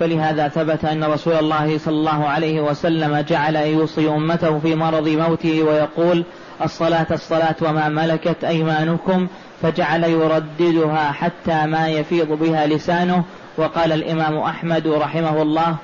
فلهذا 0.00 0.48
ثبت 0.48 0.84
أن 0.84 1.04
رسول 1.04 1.34
الله 1.34 1.78
صلى 1.78 1.94
الله 1.94 2.28
عليه 2.28 2.60
وسلم 2.60 3.24
جعل 3.28 3.56
يوصي 3.56 4.08
أمته 4.08 4.58
في 4.58 4.74
مرض 4.74 5.08
موته 5.08 5.62
ويقول 5.62 6.24
الصلاة 6.64 7.06
الصلاة 7.10 7.56
وما 7.62 7.88
ملكت 7.88 8.44
أيمانكم 8.44 9.26
فجعل 9.62 10.04
يرددها 10.04 11.12
حتى 11.12 11.66
ما 11.66 11.88
يفيض 11.88 12.28
بها 12.28 12.66
لسانه. 12.66 13.24
وقال 13.56 13.92
الإمام 13.92 14.38
أحمد 14.38 14.86
رحمه 14.86 15.42
الله 15.42 15.76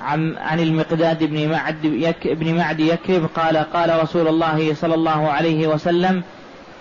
عن, 0.00 0.36
عن 0.38 0.60
المقداد 0.60 1.24
بن 1.24 1.48
معد 1.48 1.84
يك 1.84 2.28
بن 2.28 2.54
معد 2.54 2.80
يكرب 2.80 3.28
قال 3.36 3.56
قال 3.56 4.02
رسول 4.02 4.28
الله 4.28 4.74
صلى 4.74 4.94
الله 4.94 5.30
عليه 5.30 5.66
وسلم 5.66 6.22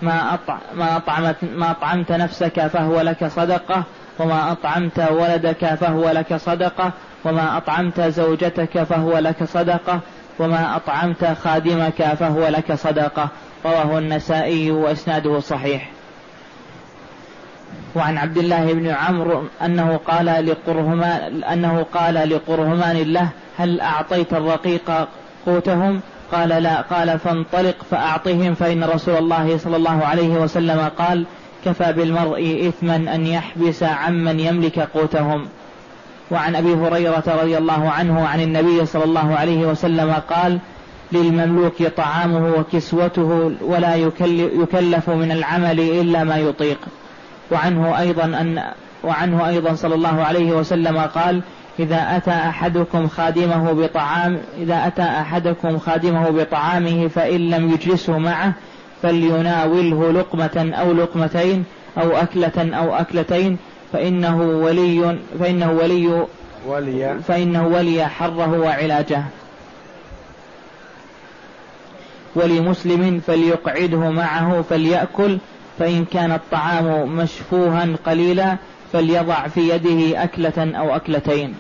ما 0.02 0.34
أطع 0.34 0.58
ما 0.74 0.98
أطعمت 0.98 1.36
ما 1.56 1.72
أطعمت 1.72 2.12
نفسك 2.12 2.68
فهو 2.68 3.02
لك 3.02 3.28
صدقة 3.28 3.84
وما 4.20 4.52
أطعمت 4.52 5.00
ولدك 5.12 5.66
فهو 5.66 6.10
لك 6.10 6.36
صدقة 6.36 6.92
وما 7.26 7.58
أطعمت 7.58 8.02
زوجتك 8.02 8.84
فهو 8.84 9.18
لك 9.18 9.44
صدقة 9.44 10.00
وما 10.40 10.76
أطعمت 10.76 11.26
خادمك 11.44 12.04
فهو 12.04 12.48
لك 12.48 12.74
صدقة 12.74 13.30
رواه 13.66 13.98
النسائي 13.98 14.72
وإسناده 14.72 15.40
صحيح 15.40 15.95
وعن 17.96 18.18
عبد 18.18 18.38
الله 18.38 18.74
بن 18.74 18.88
عمرو 18.88 19.44
أنه 19.66 20.00
قال 20.08 20.26
لقرهمان 20.26 21.44
أنه 21.44 21.86
قال 21.94 22.30
لقرهمان 22.30 22.98
له 22.98 23.30
هل 23.58 23.82
أعطيت 23.82 24.34
الرقيق 24.34 25.08
قوتهم؟ 25.46 26.00
قال 26.32 26.50
لا. 26.50 26.82
قال 26.82 27.20
فانطلق 27.20 27.76
فأعطهم 27.92 28.54
فإن 28.54 28.84
رسول 28.84 29.16
الله 29.16 29.58
صلى 29.58 29.76
الله 29.76 30.06
عليه 30.06 30.30
وسلم 30.30 30.90
قال 30.98 31.26
كفى 31.66 31.94
بالمرء 31.94 32.68
إثما 32.70 32.96
أن 32.96 33.26
يحبس 33.26 33.84
عمن 33.84 34.40
يملك 34.40 34.80
قوتهم. 34.80 35.46
وعن 36.32 36.56
أبي 36.56 36.74
هريرة 36.74 37.24
رضي 37.42 37.58
الله 37.58 37.90
عنه 37.90 38.28
عن 38.28 38.42
النبي 38.42 38.86
صلى 38.86 39.04
الله 39.04 39.36
عليه 39.36 39.68
وسلم 39.68 40.14
قال 40.30 40.60
للمملوك 41.12 41.84
طعامه 41.84 42.54
وكسوته 42.60 43.52
ولا 43.62 43.96
يكلف 44.36 45.10
من 45.10 45.32
العمل 45.32 45.80
إلا 45.80 46.24
ما 46.24 46.38
يطيق. 46.38 46.78
وعنه 47.52 48.00
أيضا 48.00 48.24
أن 48.24 48.64
وعنه 49.04 49.48
أيضا 49.48 49.76
صلى 49.76 49.96
الله 49.96 50.24
عليه 50.24 50.52
وسلم 50.52 50.98
قال 50.98 51.42
إذا 51.80 52.18
أتى 52.18 52.32
أحدكم 52.32 53.08
خادمه 53.08 53.72
بطعام 53.72 54.40
إذا 54.58 54.88
أتى 54.88 55.02
أحدكم 55.02 55.78
خادمه 55.80 56.30
بطعامه 56.30 57.08
فإن 57.08 57.50
لم 57.50 57.70
يجلسه 57.70 58.18
معه 58.18 58.54
فليناوله 59.02 60.12
لقمة 60.12 60.74
أو 60.80 60.94
لقمتين 60.94 61.64
أو 61.98 62.18
أكلة 62.18 62.78
أو 62.78 62.96
أكلتين 62.96 63.58
فإنه 63.94 64.42
ولي 64.42 65.20
فإنه 65.40 65.72
ولي 65.72 66.26
ولي. 66.68 67.20
فإنه 67.28 67.68
ولي 67.68 68.08
حره 68.08 68.60
وعلاجه. 68.60 69.24
ولمسلم 72.36 73.22
فليقعده 73.28 74.10
معه 74.10 74.62
فليأكل 74.62 75.38
فإن 75.80 76.06
كان 76.06 76.32
الطعام 76.32 77.16
مشفوها 77.18 77.88
قليلا 78.06 78.56
فليضع 78.94 79.48
في 79.48 79.70
يده 79.70 80.24
أكلة 80.24 80.78
أو 80.80 80.96
أكلتين. 80.96 81.54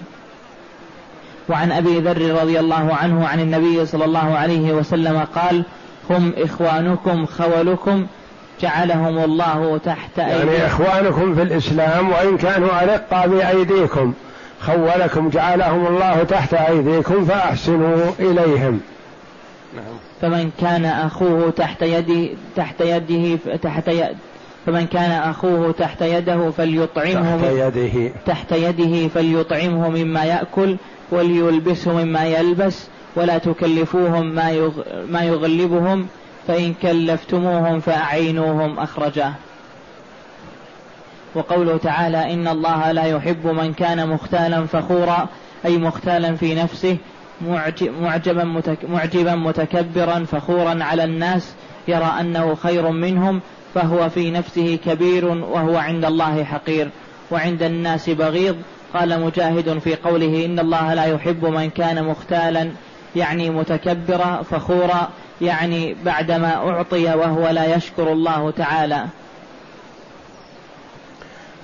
وعن 1.50 1.72
أبي 1.72 2.00
ذر 2.00 2.42
رضي 2.42 2.60
الله 2.60 2.96
عنه 2.96 3.28
عن 3.28 3.40
النبي 3.40 3.86
صلى 3.86 4.06
الله 4.06 4.38
عليه 4.38 4.74
وسلم 4.74 5.26
قال 5.36 5.64
هم 6.10 6.34
إخوانكم 6.38 7.26
خولكم 7.26 8.08
جعلهم 8.62 9.18
الله 9.18 9.78
تحت 9.86 10.20
أيديكم. 10.20 10.52
يعني 10.52 10.66
إخوانكم 10.68 11.36
في 11.36 11.42
الإسلام 11.42 12.10
وإن 12.10 12.38
كانوا 12.38 12.84
أرقى 12.84 13.30
بأيديكم 13.30 14.14
خولكم 14.62 15.30
جعلهم 15.30 15.88
الله 15.88 16.24
تحت 16.24 16.54
أيديكم 16.54 17.26
فأحسنوا 17.26 18.12
إليهم. 18.20 18.80
نعم. 19.76 19.96
فمن 20.22 20.52
كان 20.62 20.86
أخوه 20.86 21.50
تحت 21.50 21.82
يده 21.82 22.30
تحت 22.56 22.82
يده 22.82 23.38
تحت 23.62 23.90
فمن 24.66 24.88
كان 24.88 25.12
أخوه 25.12 25.72
تحت 25.72 26.02
يده 26.02 26.52
فليطعمه 26.52 27.38
تحت 27.38 27.52
يده 27.52 28.12
تحت 28.26 28.52
يده 28.52 29.08
فليطعمه 29.08 29.90
مما 29.90 30.24
يأكل 30.24 30.78
وليلبسه 31.12 31.94
مما 31.94 32.26
يلبس 32.26 32.88
ولا 33.16 33.38
تكلفوهم 33.38 34.26
ما 34.26 34.72
ما 35.10 35.24
يغلبهم 35.24 36.08
فإن 36.48 36.74
كلفتموهم 36.74 37.80
فأعينوهم 37.80 38.80
أخرجاه 38.80 39.34
وقوله 41.36 41.78
تعالى 41.78 42.34
إن 42.34 42.48
الله 42.48 42.92
لا 42.92 43.06
يحب 43.06 43.48
من 43.48 43.74
كان 43.74 44.10
مختالا 44.10 44.66
فخورا 44.66 45.28
أي 45.66 45.78
مختالا 45.78 46.36
في 46.36 46.56
نفسه 46.56 46.98
معجبا 48.02 48.62
معجبا 48.90 49.36
متكبرا 49.36 50.26
فخورا 50.32 50.84
على 50.84 51.04
الناس 51.04 51.54
يرى 51.88 52.12
أنه 52.20 52.56
خير 52.56 52.90
منهم 52.90 53.42
فهو 53.76 54.10
في 54.10 54.32
نفسه 54.32 54.80
كبير 54.86 55.26
وهو 55.26 55.78
عند 55.78 56.06
الله 56.06 56.44
حقير. 56.44 56.90
وعند 57.32 57.64
الناس 57.64 58.10
بغيض. 58.10 58.56
قال 58.94 59.22
مجاهد 59.22 59.80
في 59.80 59.96
قوله 59.96 60.46
إن 60.46 60.60
الله 60.60 60.94
لا 60.94 61.06
يحب 61.06 61.46
من 61.46 61.70
كان 61.70 62.04
مختالا 62.04 62.72
يعني 63.16 63.50
متكبرا 63.50 64.42
فخورا 64.52 65.10
يعني 65.42 65.96
بعدما 66.06 66.56
أعطي 66.56 67.06
وهو 67.06 67.48
لا 67.48 67.76
يشكر 67.76 68.12
الله 68.12 68.52
تعالى. 68.52 69.06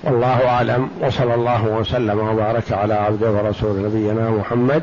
والله 0.04 0.48
أعلم 0.48 0.90
وصلى 1.00 1.34
الله 1.34 1.64
وسلم 1.64 2.18
وبارك 2.18 2.72
على 2.72 2.94
عبده 2.94 3.30
ورسول 3.30 3.82
نبينا 3.82 4.30
محمد. 4.30 4.82